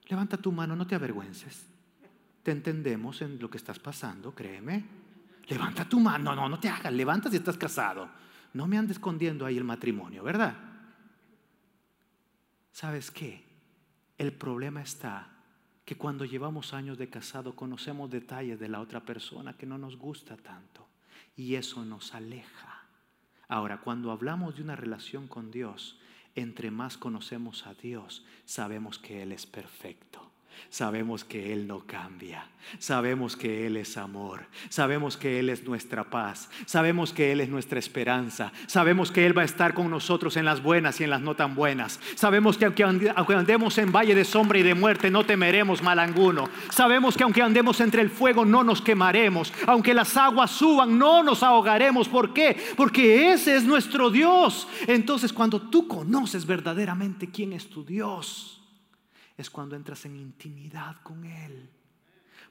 Levanta 0.08 0.36
tu 0.36 0.52
mano, 0.52 0.76
no 0.76 0.86
te 0.86 0.94
avergüences. 0.94 1.66
Te 2.42 2.52
entendemos 2.52 3.22
en 3.22 3.38
lo 3.38 3.50
que 3.50 3.58
estás 3.58 3.78
pasando, 3.78 4.34
créeme. 4.34 4.84
Levanta 5.48 5.86
tu 5.86 6.00
mano, 6.00 6.34
no, 6.34 6.42
no, 6.42 6.48
no 6.48 6.58
te 6.58 6.68
hagas, 6.68 6.92
levanta 6.92 7.30
si 7.30 7.36
estás 7.36 7.58
casado. 7.58 8.08
No 8.54 8.66
me 8.66 8.78
andes 8.78 8.96
escondiendo 8.96 9.44
ahí 9.44 9.56
el 9.56 9.64
matrimonio, 9.64 10.22
¿verdad? 10.22 10.54
¿Sabes 12.72 13.10
qué? 13.10 13.43
El 14.18 14.32
problema 14.32 14.80
está 14.82 15.30
que 15.84 15.96
cuando 15.96 16.24
llevamos 16.24 16.72
años 16.72 16.98
de 16.98 17.10
casado 17.10 17.54
conocemos 17.54 18.10
detalles 18.10 18.58
de 18.58 18.68
la 18.68 18.80
otra 18.80 19.04
persona 19.04 19.56
que 19.56 19.66
no 19.66 19.76
nos 19.76 19.96
gusta 19.96 20.36
tanto 20.36 20.88
y 21.36 21.56
eso 21.56 21.84
nos 21.84 22.14
aleja. 22.14 22.86
Ahora, 23.48 23.80
cuando 23.80 24.10
hablamos 24.10 24.56
de 24.56 24.62
una 24.62 24.76
relación 24.76 25.28
con 25.28 25.50
Dios, 25.50 25.98
entre 26.34 26.70
más 26.70 26.96
conocemos 26.96 27.66
a 27.66 27.74
Dios, 27.74 28.24
sabemos 28.44 28.98
que 28.98 29.22
Él 29.22 29.32
es 29.32 29.46
perfecto. 29.46 30.30
Sabemos 30.70 31.24
que 31.24 31.52
Él 31.52 31.66
no 31.66 31.80
cambia. 31.86 32.46
Sabemos 32.78 33.36
que 33.36 33.66
Él 33.66 33.76
es 33.76 33.96
amor. 33.96 34.46
Sabemos 34.68 35.16
que 35.16 35.38
Él 35.38 35.50
es 35.50 35.64
nuestra 35.64 36.04
paz. 36.04 36.48
Sabemos 36.66 37.12
que 37.12 37.32
Él 37.32 37.40
es 37.40 37.48
nuestra 37.48 37.78
esperanza. 37.78 38.52
Sabemos 38.66 39.12
que 39.12 39.26
Él 39.26 39.36
va 39.36 39.42
a 39.42 39.44
estar 39.44 39.74
con 39.74 39.90
nosotros 39.90 40.36
en 40.36 40.44
las 40.44 40.62
buenas 40.62 41.00
y 41.00 41.04
en 41.04 41.10
las 41.10 41.20
no 41.20 41.36
tan 41.36 41.54
buenas. 41.54 42.00
Sabemos 42.14 42.56
que 42.58 42.64
aunque 42.64 42.84
andemos 43.34 43.78
en 43.78 43.92
valle 43.92 44.14
de 44.14 44.24
sombra 44.24 44.58
y 44.58 44.62
de 44.62 44.74
muerte, 44.74 45.10
no 45.10 45.24
temeremos 45.24 45.82
mal 45.82 45.98
alguno. 45.98 46.48
Sabemos 46.70 47.16
que 47.16 47.22
aunque 47.22 47.42
andemos 47.42 47.80
entre 47.80 48.02
el 48.02 48.10
fuego, 48.10 48.44
no 48.44 48.64
nos 48.64 48.80
quemaremos. 48.80 49.52
Aunque 49.66 49.94
las 49.94 50.16
aguas 50.16 50.50
suban, 50.50 50.98
no 50.98 51.22
nos 51.22 51.42
ahogaremos. 51.42 52.08
¿Por 52.08 52.32
qué? 52.32 52.56
Porque 52.76 53.32
ese 53.32 53.56
es 53.56 53.64
nuestro 53.64 54.10
Dios. 54.10 54.66
Entonces, 54.86 55.32
cuando 55.32 55.60
tú 55.60 55.86
conoces 55.86 56.46
verdaderamente 56.46 57.30
quién 57.30 57.52
es 57.52 57.68
tu 57.68 57.84
Dios, 57.84 58.63
es 59.36 59.50
cuando 59.50 59.76
entras 59.76 60.04
en 60.04 60.16
intimidad 60.16 60.96
con 61.02 61.24
Él. 61.24 61.68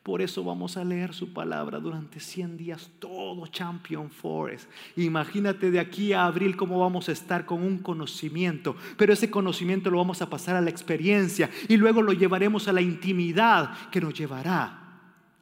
Por 0.04 0.22
eso 0.22 0.44
vamos 0.44 0.76
a 0.76 0.84
leer 0.84 1.14
su 1.14 1.32
palabra 1.32 1.80
durante 1.80 2.20
100 2.20 2.58
días, 2.58 2.92
todo 3.00 3.48
Champion 3.48 4.12
Forest. 4.12 4.70
Imagínate 4.98 5.72
de 5.72 5.80
aquí 5.80 6.12
a 6.12 6.26
abril 6.26 6.58
cómo 6.58 6.78
vamos 6.78 7.08
a 7.08 7.14
estar 7.14 7.46
con 7.46 7.64
un 7.64 7.78
conocimiento, 7.78 8.76
pero 8.98 9.14
ese 9.14 9.32
conocimiento 9.32 9.90
lo 9.90 9.98
vamos 9.98 10.22
a 10.22 10.30
pasar 10.30 10.58
a 10.58 10.62
la 10.62 10.70
experiencia 10.70 11.50
y 11.70 11.78
luego 11.78 12.02
lo 12.02 12.12
llevaremos 12.12 12.68
a 12.68 12.74
la 12.74 12.82
intimidad 12.82 13.90
que 13.92 14.02
nos 14.02 14.14
llevará 14.14 14.84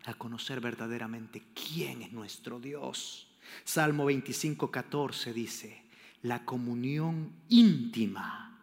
a 0.06 0.14
conocer 0.14 0.62
verdaderamente 0.62 1.42
quién 1.56 2.04
es 2.04 2.12
nuestro 2.12 2.60
Dios. 2.60 3.28
Salmo 3.64 4.06
25, 4.06 4.70
14 4.70 5.34
dice, 5.34 5.84
la 6.22 6.46
comunión 6.46 7.32
íntima 7.50 8.60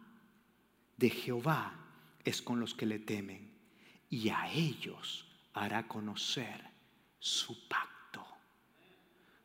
de 0.96 1.10
Jehová 1.10 1.72
es 2.28 2.42
con 2.42 2.60
los 2.60 2.74
que 2.74 2.84
le 2.84 2.98
temen 2.98 3.50
y 4.10 4.28
a 4.28 4.52
ellos 4.52 5.26
hará 5.54 5.88
conocer 5.88 6.62
su 7.18 7.66
pacto. 7.68 7.97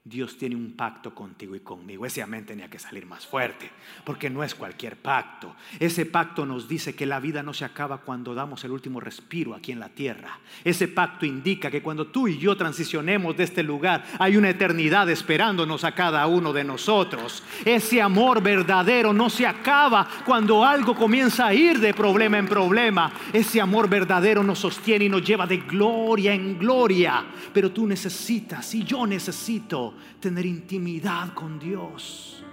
Dios 0.05 0.37
tiene 0.37 0.57
un 0.57 0.73
pacto 0.73 1.15
contigo 1.15 1.55
y 1.55 1.61
conmigo. 1.61 2.05
Ese 2.05 2.21
amén 2.21 2.45
tenía 2.45 2.69
que 2.69 2.77
salir 2.77 3.05
más 3.05 3.25
fuerte, 3.25 3.71
porque 4.03 4.29
no 4.29 4.43
es 4.43 4.53
cualquier 4.53 4.97
pacto. 4.97 5.55
Ese 5.79 6.05
pacto 6.05 6.45
nos 6.45 6.67
dice 6.67 6.93
que 6.93 7.05
la 7.05 7.21
vida 7.21 7.41
no 7.41 7.53
se 7.53 7.63
acaba 7.63 7.99
cuando 7.99 8.35
damos 8.35 8.65
el 8.65 8.71
último 8.71 8.99
respiro 8.99 9.55
aquí 9.55 9.71
en 9.71 9.79
la 9.79 9.87
tierra. 9.87 10.41
Ese 10.65 10.89
pacto 10.89 11.25
indica 11.25 11.71
que 11.71 11.81
cuando 11.81 12.07
tú 12.07 12.27
y 12.27 12.37
yo 12.37 12.57
transicionemos 12.57 13.37
de 13.37 13.45
este 13.45 13.63
lugar, 13.63 14.03
hay 14.19 14.35
una 14.35 14.49
eternidad 14.49 15.09
esperándonos 15.09 15.85
a 15.85 15.95
cada 15.95 16.27
uno 16.27 16.51
de 16.51 16.65
nosotros. 16.65 17.41
Ese 17.63 18.01
amor 18.01 18.43
verdadero 18.43 19.13
no 19.13 19.29
se 19.29 19.47
acaba 19.47 20.05
cuando 20.25 20.65
algo 20.65 20.95
comienza 20.95 21.47
a 21.47 21.53
ir 21.53 21.79
de 21.79 21.93
problema 21.93 22.37
en 22.37 22.49
problema. 22.49 23.13
Ese 23.31 23.61
amor 23.61 23.87
verdadero 23.87 24.43
nos 24.43 24.59
sostiene 24.59 25.05
y 25.05 25.09
nos 25.09 25.23
lleva 25.23 25.47
de 25.47 25.59
gloria 25.59 26.33
en 26.33 26.59
gloria. 26.59 27.23
Pero 27.53 27.71
tú 27.71 27.87
necesitas 27.87 28.75
y 28.75 28.83
yo 28.83 29.07
necesito 29.07 29.92
tener 30.19 30.45
intimidad 30.45 31.33
con 31.33 31.59
Dios. 31.59 32.43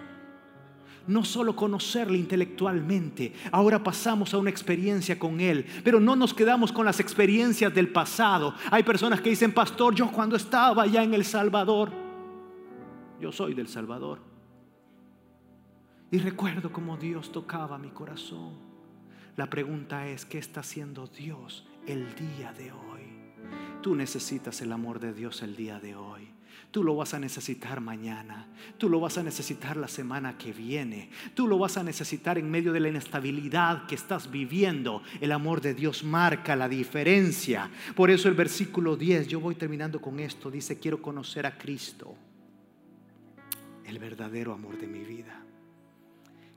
No 1.06 1.24
solo 1.24 1.56
conocerle 1.56 2.18
intelectualmente, 2.18 3.32
ahora 3.50 3.82
pasamos 3.82 4.32
a 4.32 4.38
una 4.38 4.50
experiencia 4.50 5.18
con 5.18 5.40
Él, 5.40 5.66
pero 5.82 5.98
no 5.98 6.14
nos 6.14 6.34
quedamos 6.34 6.72
con 6.72 6.84
las 6.84 7.00
experiencias 7.00 7.74
del 7.74 7.88
pasado. 7.88 8.54
Hay 8.70 8.82
personas 8.82 9.20
que 9.20 9.30
dicen, 9.30 9.52
pastor, 9.52 9.94
yo 9.94 10.10
cuando 10.12 10.36
estaba 10.36 10.86
ya 10.86 11.02
en 11.02 11.14
El 11.14 11.24
Salvador, 11.24 11.90
yo 13.20 13.32
soy 13.32 13.54
del 13.54 13.68
Salvador. 13.68 14.20
Y 16.10 16.18
recuerdo 16.18 16.72
cómo 16.72 16.96
Dios 16.96 17.30
tocaba 17.30 17.78
mi 17.78 17.90
corazón. 17.90 18.54
La 19.36 19.48
pregunta 19.48 20.08
es, 20.08 20.24
¿qué 20.24 20.38
está 20.38 20.60
haciendo 20.60 21.06
Dios 21.06 21.66
el 21.86 22.14
día 22.14 22.52
de 22.52 22.72
hoy? 22.72 23.00
Tú 23.80 23.94
necesitas 23.94 24.60
el 24.60 24.72
amor 24.72 25.00
de 25.00 25.12
Dios 25.12 25.42
el 25.42 25.56
día 25.56 25.78
de 25.80 25.94
hoy. 25.94 26.29
Tú 26.70 26.84
lo 26.84 26.94
vas 26.94 27.14
a 27.14 27.18
necesitar 27.18 27.80
mañana. 27.80 28.46
Tú 28.78 28.88
lo 28.88 29.00
vas 29.00 29.18
a 29.18 29.24
necesitar 29.24 29.76
la 29.76 29.88
semana 29.88 30.38
que 30.38 30.52
viene. 30.52 31.10
Tú 31.34 31.48
lo 31.48 31.58
vas 31.58 31.76
a 31.76 31.82
necesitar 31.82 32.38
en 32.38 32.48
medio 32.48 32.72
de 32.72 32.78
la 32.78 32.88
inestabilidad 32.88 33.86
que 33.86 33.96
estás 33.96 34.30
viviendo. 34.30 35.02
El 35.20 35.32
amor 35.32 35.60
de 35.60 35.74
Dios 35.74 36.04
marca 36.04 36.54
la 36.54 36.68
diferencia. 36.68 37.70
Por 37.96 38.10
eso 38.10 38.28
el 38.28 38.34
versículo 38.34 38.96
10, 38.96 39.26
yo 39.26 39.40
voy 39.40 39.56
terminando 39.56 40.00
con 40.00 40.20
esto, 40.20 40.48
dice, 40.48 40.78
quiero 40.78 41.02
conocer 41.02 41.44
a 41.44 41.58
Cristo, 41.58 42.14
el 43.84 43.98
verdadero 43.98 44.52
amor 44.52 44.78
de 44.78 44.86
mi 44.86 45.00
vida. 45.00 45.42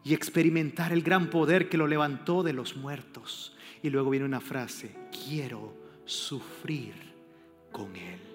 Y 0.04 0.14
experimentar 0.14 0.94
el 0.94 1.02
gran 1.02 1.32
poder 1.32 1.70
que 1.70 1.78
lo 1.78 1.88
levantó 1.88 2.44
de 2.44 2.54
los 2.54 2.76
muertos. 2.76 3.56
Y 3.82 3.90
luego 3.90 4.12
viene 4.12 4.28
una 4.28 4.42
frase, 4.42 4.96
quiero 5.12 5.76
sufrir 6.06 6.94
con 7.72 7.96
Él 7.96 8.33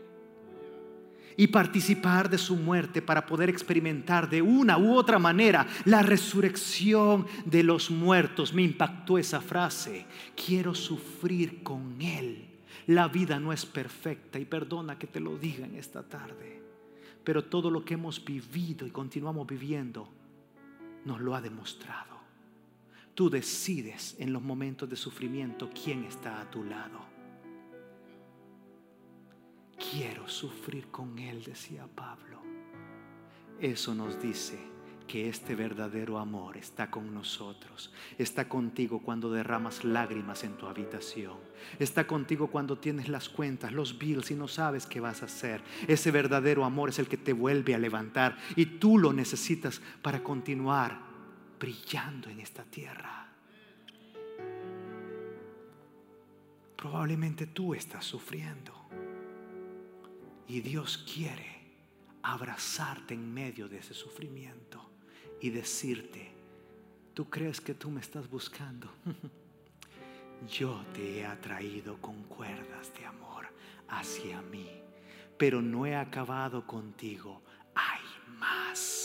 y 1.38 1.46
participar 1.46 2.29
de 2.29 2.37
su 2.37 2.57
muerte 2.57 3.01
para 3.01 3.24
poder 3.24 3.48
experimentar 3.48 4.29
de 4.29 4.42
una 4.42 4.77
u 4.77 4.96
otra 4.96 5.20
manera 5.20 5.68
la 5.85 6.03
resurrección 6.03 7.27
de 7.44 7.62
los 7.62 7.92
muertos. 7.92 8.53
Me 8.53 8.62
impactó 8.62 9.18
esa 9.18 9.40
frase. 9.40 10.05
Quiero 10.35 10.74
sufrir 10.74 11.62
con 11.62 12.03
Él. 12.03 12.44
La 12.88 13.07
vida 13.07 13.38
no 13.38 13.53
es 13.53 13.64
perfecta 13.64 14.40
y 14.40 14.46
perdona 14.46 14.98
que 14.98 15.07
te 15.07 15.20
lo 15.20 15.38
diga 15.38 15.64
en 15.64 15.77
esta 15.77 16.03
tarde. 16.03 16.61
Pero 17.22 17.44
todo 17.44 17.70
lo 17.70 17.85
que 17.85 17.94
hemos 17.94 18.22
vivido 18.24 18.85
y 18.85 18.90
continuamos 18.90 19.46
viviendo 19.46 20.09
nos 21.05 21.20
lo 21.20 21.37
ha 21.37 21.40
demostrado. 21.40 22.18
Tú 23.14 23.31
decides 23.31 24.16
en 24.18 24.33
los 24.33 24.42
momentos 24.42 24.90
de 24.90 24.96
sufrimiento 24.96 25.70
quién 25.70 26.03
está 26.03 26.40
a 26.40 26.51
tu 26.51 26.64
lado 26.64 27.17
quiero 29.78 30.28
sufrir 30.28 30.88
con 30.88 31.18
Él, 31.18 31.42
decía 31.44 31.86
Pablo. 31.94 32.42
Eso 33.60 33.94
nos 33.94 34.20
dice 34.20 34.58
que 35.08 35.28
este 35.28 35.54
verdadero 35.56 36.18
amor 36.18 36.58
está 36.58 36.90
con 36.90 37.12
nosotros. 37.12 37.92
Está 38.18 38.48
contigo 38.48 39.00
cuando 39.00 39.30
derramas 39.30 39.82
lágrimas 39.82 40.44
en 40.44 40.52
tu 40.52 40.66
habitación. 40.66 41.38
Está 41.78 42.06
contigo 42.06 42.48
cuando 42.48 42.78
tienes 42.78 43.08
las 43.08 43.28
cuentas, 43.28 43.72
los 43.72 43.98
bills 43.98 44.30
y 44.30 44.34
no 44.34 44.46
sabes 44.46 44.86
qué 44.86 45.00
vas 45.00 45.22
a 45.22 45.26
hacer. 45.26 45.62
Ese 45.88 46.10
verdadero 46.10 46.64
amor 46.64 46.90
es 46.90 46.98
el 46.98 47.08
que 47.08 47.16
te 47.16 47.32
vuelve 47.32 47.74
a 47.74 47.78
levantar 47.78 48.36
y 48.54 48.66
tú 48.66 48.98
lo 48.98 49.12
necesitas 49.12 49.80
para 50.02 50.22
continuar 50.22 51.00
brillando 51.58 52.28
en 52.28 52.40
esta 52.40 52.62
tierra. 52.64 53.26
Probablemente 56.76 57.46
tú 57.46 57.74
estás 57.74 58.04
sufriendo. 58.04 58.72
Y 60.48 60.61
Dios 60.61 61.04
quiere 61.12 61.61
abrazarte 62.22 63.14
en 63.14 63.32
medio 63.32 63.68
de 63.68 63.78
ese 63.78 63.92
sufrimiento 63.94 64.90
y 65.40 65.50
decirte, 65.50 66.30
tú 67.14 67.28
crees 67.28 67.61
que 67.61 67.74
tú 67.74 67.90
me 67.90 68.00
estás 68.00 68.28
buscando. 68.28 68.90
Yo 70.48 70.82
te 70.94 71.18
he 71.18 71.26
atraído 71.26 72.00
con 72.00 72.22
cuerdas 72.24 72.92
de 72.98 73.04
amor 73.04 73.48
hacia 73.88 74.40
mí, 74.42 74.70
pero 75.37 75.61
no 75.61 75.84
he 75.84 75.94
acabado 75.94 76.66
contigo. 76.66 77.42
Hay 77.74 78.00
más 78.38 78.97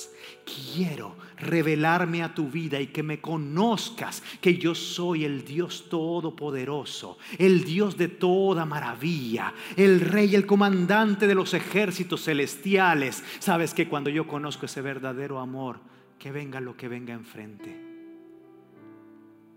quiero 0.73 1.15
revelarme 1.37 2.23
a 2.23 2.33
tu 2.33 2.49
vida 2.49 2.79
y 2.79 2.87
que 2.87 3.03
me 3.03 3.19
conozcas 3.19 4.23
que 4.41 4.57
yo 4.57 4.75
soy 4.75 5.25
el 5.25 5.43
Dios 5.43 5.87
todopoderoso, 5.89 7.17
el 7.37 7.63
Dios 7.63 7.97
de 7.97 8.07
toda 8.07 8.65
maravilla, 8.65 9.53
el 9.75 9.99
rey, 9.99 10.35
el 10.35 10.45
comandante 10.45 11.27
de 11.27 11.35
los 11.35 11.53
ejércitos 11.53 12.23
celestiales. 12.23 13.23
Sabes 13.39 13.73
que 13.73 13.87
cuando 13.87 14.09
yo 14.09 14.27
conozco 14.27 14.65
ese 14.65 14.81
verdadero 14.81 15.39
amor, 15.39 15.79
que 16.19 16.31
venga 16.31 16.61
lo 16.61 16.77
que 16.77 16.87
venga 16.87 17.13
enfrente. 17.13 17.77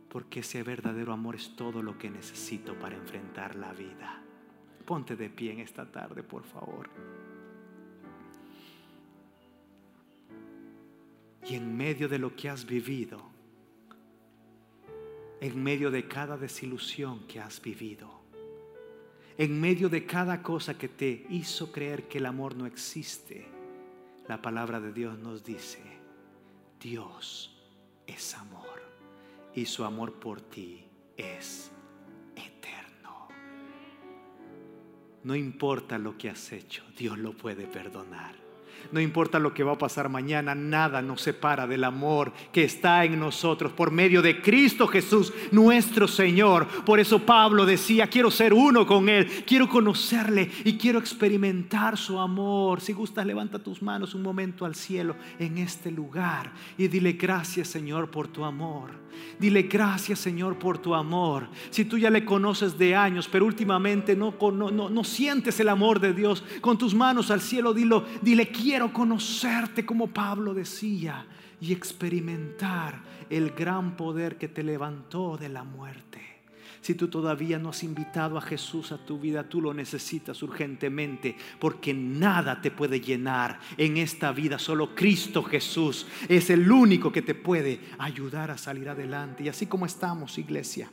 Porque 0.09 0.41
ese 0.41 0.63
verdadero 0.63 1.13
amor 1.13 1.37
es 1.37 1.55
todo 1.55 1.83
lo 1.83 1.99
que 1.99 2.11
necesito 2.11 2.75
para 2.79 2.97
enfrentar 2.97 3.55
la 3.55 3.73
vida. 3.73 4.23
Ponte 4.85 5.15
de 5.15 5.31
pie 5.31 5.53
en 5.53 5.61
esta 5.61 5.85
tarde, 5.91 6.23
por 6.23 6.45
favor. 6.45 6.89
Y 11.49 11.55
en 11.55 11.77
medio 11.77 12.09
de 12.09 12.19
lo 12.19 12.35
que 12.35 12.49
has 12.49 12.67
vivido, 12.67 13.23
en 15.41 15.63
medio 15.63 15.91
de 15.91 16.09
cada 16.09 16.37
desilusión 16.37 17.27
que 17.27 17.41
has 17.41 17.61
vivido, 17.63 18.11
en 19.39 19.61
medio 19.61 19.89
de 19.89 20.07
cada 20.07 20.43
cosa 20.43 20.79
que 20.79 20.89
te 20.89 21.27
hizo 21.31 21.71
creer 21.71 22.09
que 22.09 22.19
el 22.19 22.27
amor 22.27 22.57
no 22.57 22.67
existe, 22.67 23.47
la 24.29 24.41
palabra 24.41 24.81
de 24.81 24.93
Dios 24.93 25.19
nos 25.19 25.45
dice, 25.45 25.83
Dios 26.81 27.55
es 28.07 28.35
amor 28.35 28.83
y 29.55 29.67
su 29.67 29.85
amor 29.85 30.15
por 30.15 30.41
ti 30.41 30.85
es 31.17 31.71
eterno. 32.35 33.29
No 35.23 35.35
importa 35.35 35.99
lo 35.99 36.17
que 36.17 36.31
has 36.31 36.53
hecho, 36.53 36.83
Dios 36.97 37.19
lo 37.19 37.37
puede 37.37 37.67
perdonar. 37.67 38.46
No 38.93 39.01
importa 39.01 39.39
lo 39.39 39.53
que 39.53 39.65
va 39.65 39.73
a 39.73 39.79
pasar 39.79 40.09
mañana, 40.09 40.55
nada 40.55 41.03
nos 41.03 41.23
separa 41.23 41.67
del 41.67 41.85
amor 41.85 42.33
que 42.53 42.65
está 42.65 43.05
en 43.05 43.19
nosotros 43.19 43.73
por 43.73 43.91
medio 43.91 44.23
de 44.23 44.41
Cristo 44.41 44.87
Jesús, 44.87 45.33
nuestro 45.51 46.07
Señor. 46.07 46.67
Por 46.85 47.01
eso 47.01 47.19
Pablo 47.21 47.67
decía, 47.67 48.07
quiero 48.07 48.31
ser 48.31 48.55
uno 48.55 48.87
con 48.87 49.09
Él, 49.09 49.29
quiero 49.47 49.69
conocerle 49.69 50.51
y 50.65 50.77
quiero 50.77 50.99
experimentar 50.99 51.97
su 51.97 52.19
amor. 52.19 52.81
Si 52.81 52.93
gustas, 52.93 53.27
levanta 53.27 53.59
tus 53.59 53.83
manos 53.83 54.15
un 54.15 54.23
momento 54.23 54.65
al 54.65 54.75
cielo 54.75 55.17
en 55.39 55.59
este 55.59 55.91
lugar 55.91 56.53
y 56.79 56.89
dile 56.89 57.13
gracias 57.13 57.69
Señor 57.69 58.11
por 58.11 58.29
tu 58.29 58.45
amor. 58.45 59.07
Dile 59.39 59.63
gracias 59.63 60.19
Señor 60.19 60.59
por 60.59 60.79
tu 60.79 60.95
amor. 60.95 61.49
Si 61.71 61.87
tú 61.87 61.97
ya 61.99 62.11
le 62.11 62.25
conoces 62.25 62.77
de 62.77 62.95
años, 62.95 63.29
pero 63.31 63.47
últimamente 63.47 64.15
no, 64.15 64.35
no, 64.53 64.71
no, 64.71 65.05
sientes 65.05 65.59
el 65.59 65.71
amor 65.71 66.01
de 66.01 66.13
Dios, 66.13 66.45
con 66.61 66.77
tus 66.77 66.95
manos 66.95 67.31
al 67.31 67.41
cielo, 67.41 67.73
dilo, 67.73 68.05
dile 68.21 68.49
quiero 68.49 68.66
conocerte 68.93 69.85
como 69.85 70.09
Pablo 70.09 70.55
decía 70.55 71.27
y 71.61 71.73
experimentar 71.73 73.03
el 73.31 73.51
gran 73.51 73.97
poder 73.97 74.37
que 74.37 74.49
te 74.49 74.63
levantó 74.63 75.37
de 75.37 75.49
la 75.49 75.65
muerte. 75.65 76.21
Si 76.81 76.95
tú 76.95 77.09
todavía 77.09 77.59
no 77.59 77.71
has 77.71 77.83
invitado 77.83 78.39
a 78.39 78.41
Jesús 78.41 78.93
a 78.93 78.99
tu 78.99 79.19
vida, 79.19 79.49
tú 79.49 79.61
lo 79.61 79.75
necesitas 79.75 80.41
urgentemente, 80.43 81.37
porque 81.59 81.93
nada 81.93 82.61
te 82.61 82.71
puede 82.71 83.01
llenar 83.01 83.59
en 83.77 83.97
esta 83.97 84.31
vida. 84.31 84.59
Solo 84.59 84.95
Cristo 84.95 85.43
Jesús 85.43 86.07
es 86.29 86.49
el 86.51 86.71
único 86.71 87.11
que 87.11 87.23
te 87.23 87.35
puede 87.35 87.81
ayudar 87.99 88.53
a 88.53 88.59
salir 88.59 88.89
adelante. 88.89 89.43
Y 89.43 89.49
así 89.49 89.67
como 89.67 89.85
estamos, 89.85 90.39
iglesia, 90.39 90.91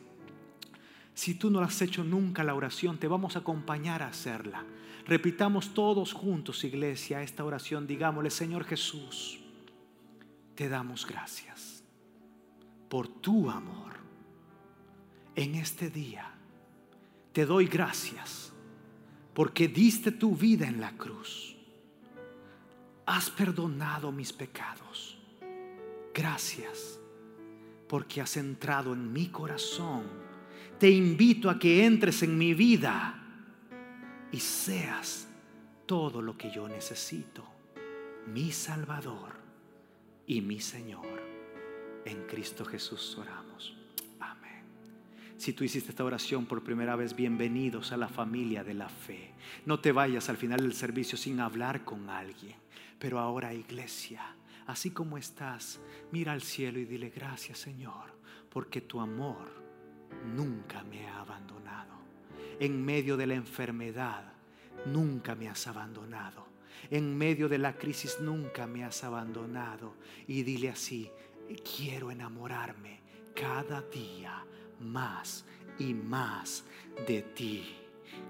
si 1.13 1.35
tú 1.35 1.49
no 1.49 1.59
has 1.59 1.81
hecho 1.81 2.03
nunca 2.03 2.43
la 2.43 2.55
oración, 2.55 2.97
te 2.97 3.07
vamos 3.07 3.35
a 3.35 3.39
acompañar 3.39 4.01
a 4.01 4.07
hacerla. 4.07 4.65
Repitamos 5.05 5.73
todos 5.73 6.13
juntos, 6.13 6.63
iglesia, 6.63 7.21
esta 7.21 7.43
oración. 7.43 7.87
Digámosle, 7.87 8.29
Señor 8.29 8.63
Jesús, 8.63 9.39
te 10.55 10.69
damos 10.69 11.05
gracias 11.05 11.83
por 12.89 13.07
tu 13.07 13.49
amor 13.49 13.93
en 15.35 15.55
este 15.55 15.89
día 15.89 16.33
te 17.33 17.47
doy 17.47 17.65
gracias 17.65 18.53
porque 19.33 19.67
diste 19.67 20.11
tu 20.11 20.35
vida 20.35 20.67
en 20.67 20.79
la 20.79 20.95
cruz. 20.95 21.57
Has 23.07 23.31
perdonado 23.31 24.11
mis 24.11 24.31
pecados. 24.31 25.17
Gracias 26.13 26.99
porque 27.89 28.21
has 28.21 28.37
entrado 28.37 28.93
en 28.93 29.11
mi 29.11 29.29
corazón. 29.29 30.03
Te 30.79 30.89
invito 30.89 31.49
a 31.49 31.57
que 31.57 31.85
entres 31.85 32.23
en 32.23 32.37
mi 32.37 32.53
vida 32.53 33.19
y 34.31 34.39
seas 34.39 35.27
todo 35.85 36.21
lo 36.21 36.37
que 36.37 36.51
yo 36.51 36.67
necesito. 36.67 37.45
Mi 38.27 38.51
Salvador 38.51 39.33
y 40.27 40.41
mi 40.41 40.59
Señor. 40.59 41.21
En 42.05 42.25
Cristo 42.27 42.65
Jesús 42.65 43.17
oramos. 43.17 43.77
Si 45.43 45.51
tú 45.51 45.65
hiciste 45.65 45.89
esta 45.89 46.05
oración 46.05 46.45
por 46.45 46.63
primera 46.63 46.95
vez, 46.95 47.17
bienvenidos 47.17 47.91
a 47.91 47.97
la 47.97 48.07
familia 48.07 48.63
de 48.63 48.73
la 48.73 48.87
fe. 48.87 49.33
No 49.65 49.77
te 49.77 49.91
vayas 49.91 50.29
al 50.29 50.37
final 50.37 50.61
del 50.61 50.73
servicio 50.73 51.17
sin 51.17 51.41
hablar 51.41 51.83
con 51.83 52.09
alguien. 52.09 52.55
Pero 52.97 53.19
ahora, 53.19 53.53
iglesia, 53.53 54.21
así 54.67 54.91
como 54.91 55.17
estás, 55.17 55.81
mira 56.13 56.31
al 56.31 56.41
cielo 56.43 56.79
y 56.79 56.85
dile 56.85 57.09
gracias 57.09 57.57
Señor, 57.57 58.17
porque 58.49 58.79
tu 58.79 59.01
amor 59.01 59.62
nunca 60.35 60.83
me 60.83 61.07
ha 61.07 61.21
abandonado. 61.21 61.93
En 62.59 62.83
medio 62.83 63.17
de 63.17 63.27
la 63.27 63.35
enfermedad, 63.35 64.33
nunca 64.85 65.35
me 65.35 65.49
has 65.49 65.67
abandonado. 65.67 66.47
En 66.89 67.17
medio 67.17 67.49
de 67.49 67.57
la 67.57 67.77
crisis, 67.77 68.19
nunca 68.19 68.67
me 68.67 68.83
has 68.83 69.03
abandonado. 69.03 69.95
Y 70.27 70.43
dile 70.43 70.69
así, 70.69 71.09
quiero 71.77 72.11
enamorarme 72.11 72.99
cada 73.35 73.81
día 73.81 74.45
más 74.79 75.45
y 75.79 75.93
más 75.93 76.65
de 77.07 77.21
ti. 77.21 77.75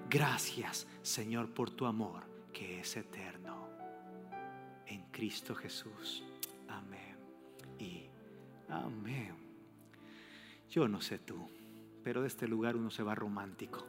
Gracias, 0.10 0.88
Señor, 1.02 1.50
por 1.50 1.72
tu 1.72 1.86
amor 1.86 2.24
que 2.52 2.80
es 2.80 2.96
eterno. 2.98 3.70
En 4.86 5.04
Cristo 5.12 5.56
Jesús. 5.56 6.24
Amén. 6.68 7.18
Y 7.80 8.06
amén. 8.70 9.36
Yo 10.70 10.88
no 10.88 11.02
sé 11.02 11.20
tú, 11.20 11.48
pero 12.04 12.22
de 12.22 12.28
este 12.28 12.48
lugar 12.48 12.76
uno 12.76 12.92
se 12.92 13.04
va 13.04 13.16
romántico. 13.16 13.86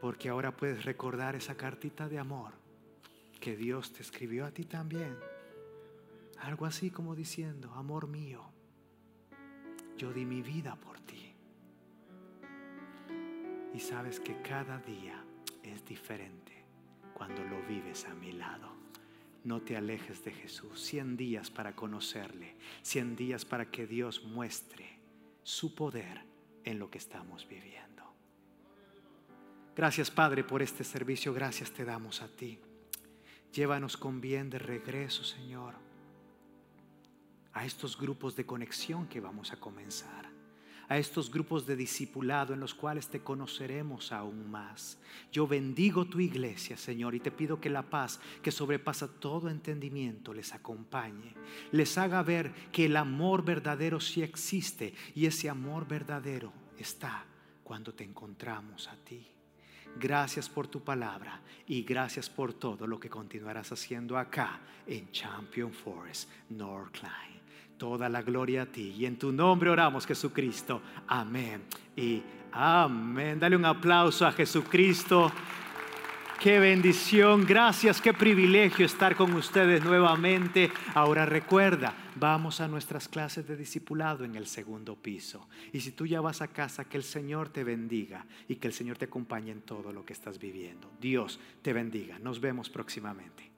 Porque 0.00 0.28
ahora 0.28 0.56
puedes 0.56 0.84
recordar 0.84 1.34
esa 1.34 1.56
cartita 1.56 2.08
de 2.08 2.18
amor 2.18 2.52
que 3.40 3.56
Dios 3.56 3.92
te 3.92 4.02
escribió 4.02 4.46
a 4.46 4.50
ti 4.50 4.64
también. 4.64 5.16
Algo 6.40 6.66
así 6.66 6.90
como 6.90 7.16
diciendo, 7.16 7.72
amor 7.74 8.06
mío, 8.06 8.44
yo 9.96 10.12
di 10.12 10.24
mi 10.24 10.42
vida 10.42 10.76
por 10.76 11.00
ti. 11.00 11.34
Y 13.74 13.80
sabes 13.80 14.20
que 14.20 14.40
cada 14.42 14.78
día 14.78 15.24
es 15.62 15.84
diferente 15.84 16.64
cuando 17.14 17.42
lo 17.44 17.60
vives 17.66 18.04
a 18.04 18.14
mi 18.14 18.32
lado. 18.32 18.68
No 19.44 19.62
te 19.62 19.76
alejes 19.76 20.24
de 20.24 20.32
Jesús. 20.32 20.80
Cien 20.80 21.16
días 21.16 21.50
para 21.50 21.74
conocerle. 21.74 22.56
Cien 22.82 23.16
días 23.16 23.44
para 23.44 23.70
que 23.70 23.86
Dios 23.86 24.22
muestre 24.24 24.97
su 25.48 25.74
poder 25.74 26.24
en 26.64 26.78
lo 26.78 26.90
que 26.90 26.98
estamos 26.98 27.48
viviendo. 27.48 28.04
Gracias 29.74 30.10
Padre 30.10 30.44
por 30.44 30.60
este 30.60 30.84
servicio. 30.84 31.32
Gracias 31.32 31.70
te 31.70 31.84
damos 31.84 32.20
a 32.20 32.28
ti. 32.28 32.58
Llévanos 33.52 33.96
con 33.96 34.20
bien 34.20 34.50
de 34.50 34.58
regreso, 34.58 35.24
Señor 35.24 35.88
a 37.58 37.64
estos 37.64 37.98
grupos 37.98 38.36
de 38.36 38.46
conexión 38.46 39.08
que 39.08 39.18
vamos 39.18 39.52
a 39.52 39.56
comenzar, 39.56 40.30
a 40.88 40.98
estos 40.98 41.30
grupos 41.30 41.66
de 41.66 41.76
discipulado 41.76 42.54
en 42.54 42.60
los 42.60 42.74
cuales 42.74 43.08
te 43.08 43.20
conoceremos 43.20 44.12
aún 44.12 44.50
más. 44.50 44.98
Yo 45.30 45.46
bendigo 45.46 46.06
tu 46.06 46.20
iglesia, 46.20 46.76
Señor, 46.76 47.14
y 47.14 47.20
te 47.20 47.30
pido 47.30 47.60
que 47.60 47.70
la 47.70 47.82
paz 47.82 48.20
que 48.42 48.50
sobrepasa 48.50 49.08
todo 49.08 49.50
entendimiento 49.50 50.32
les 50.32 50.54
acompañe, 50.54 51.34
les 51.72 51.98
haga 51.98 52.22
ver 52.22 52.52
que 52.72 52.86
el 52.86 52.96
amor 52.96 53.44
verdadero 53.44 54.00
sí 54.00 54.22
existe 54.22 54.94
y 55.14 55.26
ese 55.26 55.48
amor 55.48 55.86
verdadero 55.86 56.52
está 56.78 57.24
cuando 57.62 57.92
te 57.92 58.04
encontramos 58.04 58.88
a 58.88 58.96
ti. 58.96 59.26
Gracias 59.96 60.48
por 60.48 60.68
tu 60.68 60.82
palabra 60.82 61.40
y 61.66 61.82
gracias 61.82 62.30
por 62.30 62.54
todo 62.54 62.86
lo 62.86 63.00
que 63.00 63.10
continuarás 63.10 63.72
haciendo 63.72 64.16
acá 64.16 64.60
en 64.86 65.10
Champion 65.10 65.72
Forest, 65.72 66.30
Northline. 66.50 67.37
Toda 67.78 68.08
la 68.08 68.22
gloria 68.22 68.62
a 68.62 68.66
ti. 68.66 68.94
Y 68.98 69.06
en 69.06 69.16
tu 69.16 69.32
nombre 69.32 69.70
oramos, 69.70 70.06
Jesucristo. 70.06 70.82
Amén. 71.06 71.62
Y 71.96 72.22
amén. 72.52 73.38
Dale 73.38 73.56
un 73.56 73.64
aplauso 73.64 74.26
a 74.26 74.32
Jesucristo. 74.32 75.32
Qué 76.40 76.60
bendición, 76.60 77.44
gracias, 77.44 78.00
qué 78.00 78.14
privilegio 78.14 78.86
estar 78.86 79.16
con 79.16 79.34
ustedes 79.34 79.82
nuevamente. 79.82 80.70
Ahora 80.94 81.26
recuerda, 81.26 81.94
vamos 82.14 82.60
a 82.60 82.68
nuestras 82.68 83.08
clases 83.08 83.48
de 83.48 83.56
discipulado 83.56 84.24
en 84.24 84.36
el 84.36 84.46
segundo 84.46 84.94
piso. 84.94 85.48
Y 85.72 85.80
si 85.80 85.90
tú 85.90 86.06
ya 86.06 86.20
vas 86.20 86.40
a 86.40 86.46
casa, 86.46 86.84
que 86.84 86.96
el 86.96 87.02
Señor 87.02 87.48
te 87.48 87.64
bendiga 87.64 88.24
y 88.46 88.54
que 88.54 88.68
el 88.68 88.72
Señor 88.72 88.98
te 88.98 89.06
acompañe 89.06 89.50
en 89.50 89.62
todo 89.62 89.92
lo 89.92 90.04
que 90.04 90.12
estás 90.12 90.38
viviendo. 90.38 90.88
Dios 91.00 91.40
te 91.60 91.72
bendiga. 91.72 92.20
Nos 92.20 92.40
vemos 92.40 92.70
próximamente. 92.70 93.57